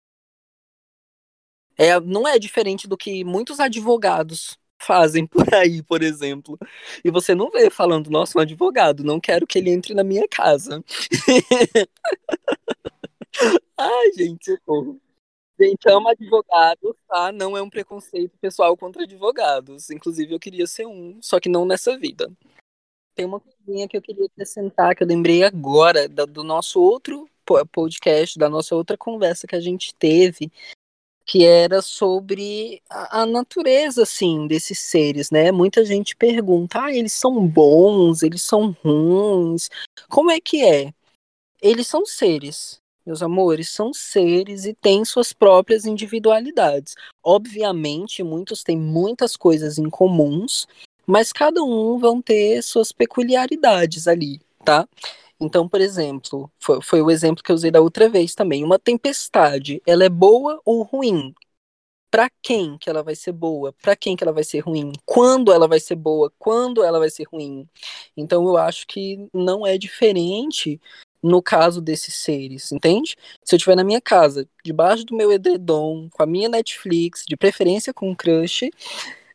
É, 1.75 1.99
não 1.99 2.27
é 2.27 2.37
diferente 2.37 2.87
do 2.87 2.97
que 2.97 3.23
muitos 3.23 3.59
advogados 3.59 4.59
fazem 4.79 5.27
por 5.27 5.45
aí, 5.53 5.83
por 5.83 6.01
exemplo. 6.01 6.57
E 7.03 7.11
você 7.11 7.35
não 7.35 7.49
vê 7.49 7.69
falando, 7.69 8.09
nossa, 8.09 8.37
um 8.37 8.41
advogado, 8.41 9.03
não 9.03 9.19
quero 9.19 9.45
que 9.45 9.59
ele 9.59 9.69
entre 9.69 9.93
na 9.93 10.03
minha 10.03 10.27
casa. 10.27 10.83
Ai, 13.77 14.11
gente, 14.13 14.45
socorro. 14.45 14.99
Gente, 15.59 15.89
ama 15.89 16.11
advogados, 16.11 16.95
tá? 17.05 17.33
Não 17.33 17.57
é 17.57 17.61
um 17.61 17.69
preconceito 17.69 18.37
pessoal 18.39 18.77
contra 18.77 19.03
advogados. 19.03 19.89
Inclusive, 19.89 20.33
eu 20.33 20.39
queria 20.39 20.65
ser 20.65 20.85
um, 20.85 21.19
só 21.21 21.37
que 21.37 21.49
não 21.49 21.65
nessa 21.65 21.97
vida. 21.97 22.31
Tem 23.13 23.25
uma 23.25 23.41
coisinha 23.41 23.85
que 23.85 23.97
eu 23.97 24.01
queria 24.01 24.25
acrescentar, 24.25 24.95
que 24.95 25.03
eu 25.03 25.07
lembrei 25.07 25.43
agora, 25.43 26.07
do 26.07 26.45
nosso 26.45 26.81
outro 26.81 27.29
podcast, 27.71 28.39
da 28.39 28.47
nossa 28.47 28.73
outra 28.73 28.97
conversa 28.97 29.47
que 29.47 29.55
a 29.55 29.59
gente 29.59 29.93
teve, 29.95 30.49
que 31.29 31.45
era 31.45 31.79
sobre 31.79 32.81
a, 32.89 33.21
a, 33.21 33.25
natureza, 33.27 34.01
assim, 34.01 34.47
desses 34.47 34.79
seres, 34.79 35.29
né? 35.29 35.51
Muita 35.51 35.85
gente 35.85 36.15
pergunta, 36.15 36.85
ah, 36.85 36.91
eles 36.91 37.13
são 37.13 37.45
bons, 37.45 38.23
eles 38.23 38.41
são 38.41 38.75
ruins, 38.83 39.69
como 40.09 40.31
é 40.31 40.39
que 40.41 40.65
é? 40.65 40.91
Eles 41.61 41.85
são 41.85 42.03
seres, 42.03 42.81
meus 43.05 43.21
amores, 43.21 43.69
são 43.69 43.93
seres 43.93 44.65
e 44.65 44.73
têm 44.73 45.05
suas 45.05 45.31
próprias 45.31 45.85
individualidades. 45.85 46.95
Obviamente, 47.23 48.23
muitos 48.23 48.63
têm 48.63 48.79
muitas 48.79 49.37
coisas 49.37 49.77
em 49.77 49.87
comuns, 49.87 50.67
mas 51.05 51.31
cada 51.31 51.61
um 51.61 51.99
vão 51.99 52.23
ter 52.23 52.63
suas 52.63 52.91
peculiaridades 52.91 54.07
ali, 54.07 54.41
tá? 54.65 54.89
Então, 55.41 55.67
por 55.69 55.79
exemplo, 55.79 56.51
foi, 56.59 56.81
foi, 56.81 57.01
o 57.01 57.09
exemplo 57.09 57.43
que 57.43 57.51
eu 57.51 57.55
usei 57.55 57.71
da 57.71 57.81
outra 57.81 58.09
vez 58.09 58.35
também. 58.35 58.63
Uma 58.63 58.77
tempestade, 58.77 59.81
ela 59.85 60.03
é 60.03 60.09
boa 60.09 60.61
ou 60.65 60.83
ruim? 60.83 61.33
Para 62.11 62.29
quem 62.41 62.77
que 62.77 62.89
ela 62.89 63.03
vai 63.03 63.15
ser 63.15 63.31
boa? 63.31 63.73
Para 63.81 63.95
quem 63.95 64.15
que 64.15 64.23
ela 64.23 64.33
vai 64.33 64.43
ser 64.43 64.59
ruim? 64.59 64.91
Quando 65.05 65.53
ela 65.53 65.67
vai 65.67 65.79
ser 65.79 65.95
boa? 65.95 66.31
Quando 66.39 66.83
ela 66.83 66.99
vai 66.99 67.09
ser 67.09 67.23
ruim? 67.31 67.67
Então, 68.17 68.45
eu 68.47 68.57
acho 68.57 68.87
que 68.87 69.29
não 69.33 69.65
é 69.65 69.77
diferente 69.77 70.81
no 71.21 71.41
caso 71.41 71.81
desses 71.81 72.15
seres, 72.15 72.71
entende? 72.71 73.15
Se 73.43 73.55
eu 73.55 73.57
estiver 73.57 73.75
na 73.75 73.83
minha 73.83 74.01
casa, 74.01 74.47
debaixo 74.63 75.05
do 75.05 75.15
meu 75.15 75.31
edredom, 75.31 76.09
com 76.09 76.23
a 76.23 76.25
minha 76.25 76.49
Netflix, 76.49 77.23
de 77.27 77.35
preferência 77.37 77.93
com 77.93 78.15
crush, 78.15 78.69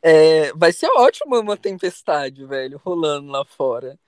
é, 0.02 0.52
vai 0.54 0.72
ser 0.72 0.88
ótimo 0.96 1.38
uma 1.38 1.56
tempestade, 1.56 2.44
velho, 2.46 2.80
rolando 2.84 3.30
lá 3.30 3.44
fora. 3.44 3.98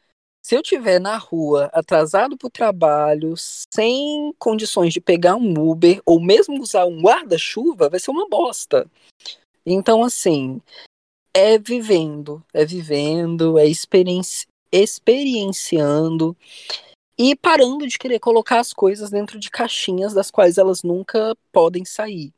Se 0.47 0.55
eu 0.55 0.63
tiver 0.63 1.01
na 1.01 1.17
rua, 1.17 1.69
atrasado 1.73 2.37
para 2.37 2.47
o 2.47 2.51
trabalho, 2.51 3.35
sem 3.37 4.33
condições 4.39 4.93
de 4.93 5.01
pegar 5.01 5.35
um 5.35 5.55
Uber 5.59 6.01
ou 6.07 6.23
mesmo 6.23 6.63
usar 6.63 6.85
um 6.85 7.03
guarda-chuva, 7.03 7.89
vai 7.89 7.99
ser 7.99 8.13
uma 8.13 8.29
bosta. 8.29 8.89
Então, 9.67 10.05
assim, 10.05 10.61
é 11.35 11.59
vivendo, 11.59 12.45
é 12.55 12.65
vivendo, 12.65 13.59
é 13.59 13.67
experienci 13.67 14.47
experienciando 14.71 16.37
e 17.19 17.35
parando 17.35 17.85
de 17.85 17.99
querer 17.99 18.21
colocar 18.21 18.61
as 18.61 18.73
coisas 18.73 19.11
dentro 19.11 19.41
de 19.41 19.51
caixinhas 19.51 20.15
das 20.15 20.31
quais 20.31 20.59
elas 20.59 20.85
nunca 20.85 21.37
podem 21.51 21.85
sair, 21.85 22.33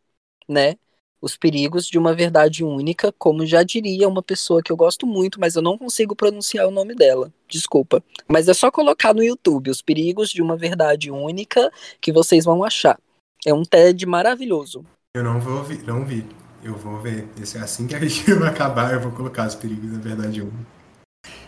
né? 0.48 0.78
Os 1.20 1.36
perigos 1.36 1.86
de 1.86 1.98
uma 1.98 2.14
verdade 2.14 2.64
única, 2.64 3.12
como 3.18 3.44
já 3.44 3.62
diria 3.62 4.08
uma 4.08 4.22
pessoa 4.22 4.62
que 4.62 4.70
eu 4.70 4.76
gosto 4.76 5.06
muito, 5.06 5.40
mas 5.40 5.56
eu 5.56 5.62
não 5.62 5.76
consigo 5.76 6.14
pronunciar 6.14 6.66
o 6.66 6.70
nome 6.70 6.94
dela. 6.94 7.32
Desculpa. 7.48 8.02
Mas 8.28 8.48
é 8.48 8.54
só 8.54 8.70
colocar 8.70 9.14
no 9.14 9.22
YouTube 9.22 9.70
os 9.70 9.82
perigos 9.82 10.30
de 10.30 10.42
uma 10.42 10.56
verdade 10.56 11.10
única 11.10 11.70
que 12.00 12.12
vocês 12.12 12.44
vão 12.44 12.62
achar. 12.64 12.98
É 13.46 13.52
um 13.52 13.62
TED 13.62 14.06
maravilhoso. 14.06 14.84
Eu 15.14 15.24
não 15.24 15.40
vou 15.40 15.58
ouvir, 15.58 15.82
não 15.84 16.04
vi. 16.04 16.24
Eu 16.62 16.76
vou 16.76 17.00
ver. 17.00 17.28
Esse, 17.40 17.58
assim 17.58 17.86
que 17.86 17.94
a 17.94 18.00
gente 18.04 18.32
vai 18.34 18.50
acabar, 18.50 18.92
eu 18.92 19.00
vou 19.00 19.12
colocar 19.12 19.46
os 19.46 19.54
perigos 19.54 19.90
da 19.92 19.98
verdade 19.98 20.42
única. 20.42 20.78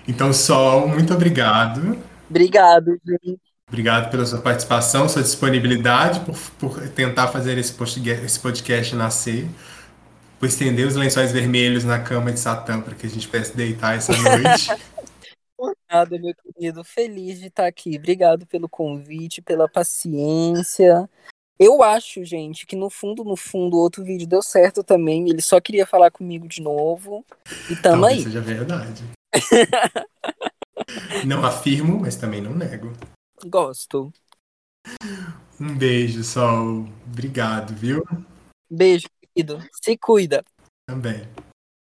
Então, 0.08 0.32
Sol, 0.32 0.88
muito 0.88 1.14
obrigado. 1.14 1.98
Obrigado, 2.28 2.98
gente. 3.04 3.49
Obrigado 3.70 4.10
pela 4.10 4.26
sua 4.26 4.40
participação, 4.40 5.08
sua 5.08 5.22
disponibilidade, 5.22 6.18
por, 6.20 6.36
por 6.58 6.88
tentar 6.88 7.28
fazer 7.28 7.56
esse 7.56 7.72
podcast, 7.72 8.26
esse 8.26 8.40
podcast 8.40 8.96
nascer, 8.96 9.48
por 10.40 10.48
estender 10.48 10.88
os 10.88 10.96
lençóis 10.96 11.30
vermelhos 11.30 11.84
na 11.84 12.00
cama 12.00 12.32
de 12.32 12.40
Satã 12.40 12.80
para 12.80 12.96
que 12.96 13.06
a 13.06 13.08
gente 13.08 13.28
pudesse 13.28 13.56
deitar 13.56 13.96
essa 13.96 14.12
noite. 14.12 14.70
Obrigado, 15.56 16.18
meu 16.18 16.34
querido. 16.34 16.82
Feliz 16.82 17.38
de 17.38 17.46
estar 17.46 17.66
aqui. 17.66 17.96
Obrigado 17.96 18.44
pelo 18.44 18.68
convite, 18.68 19.40
pela 19.40 19.68
paciência. 19.68 21.08
Eu 21.56 21.80
acho, 21.80 22.24
gente, 22.24 22.66
que 22.66 22.74
no 22.74 22.90
fundo, 22.90 23.22
no 23.22 23.36
fundo, 23.36 23.76
o 23.76 23.80
outro 23.80 24.02
vídeo 24.02 24.26
deu 24.26 24.42
certo 24.42 24.82
também. 24.82 25.28
Ele 25.28 25.42
só 25.42 25.60
queria 25.60 25.86
falar 25.86 26.10
comigo 26.10 26.48
de 26.48 26.60
novo. 26.60 27.24
E 27.70 27.76
tamo 27.76 28.02
Talvez 28.02 28.18
aí. 28.18 28.24
seja 28.24 28.40
verdade. 28.40 29.04
não 31.24 31.44
afirmo, 31.44 32.00
mas 32.00 32.16
também 32.16 32.40
não 32.40 32.52
nego. 32.52 32.92
Gosto. 33.46 34.12
Um 35.60 35.76
beijo, 35.76 36.24
Sol. 36.24 36.88
Obrigado, 37.06 37.74
viu? 37.74 38.02
Beijo, 38.70 39.08
querido. 39.34 39.58
Se 39.82 39.96
cuida. 39.96 40.44
Também. 40.86 41.28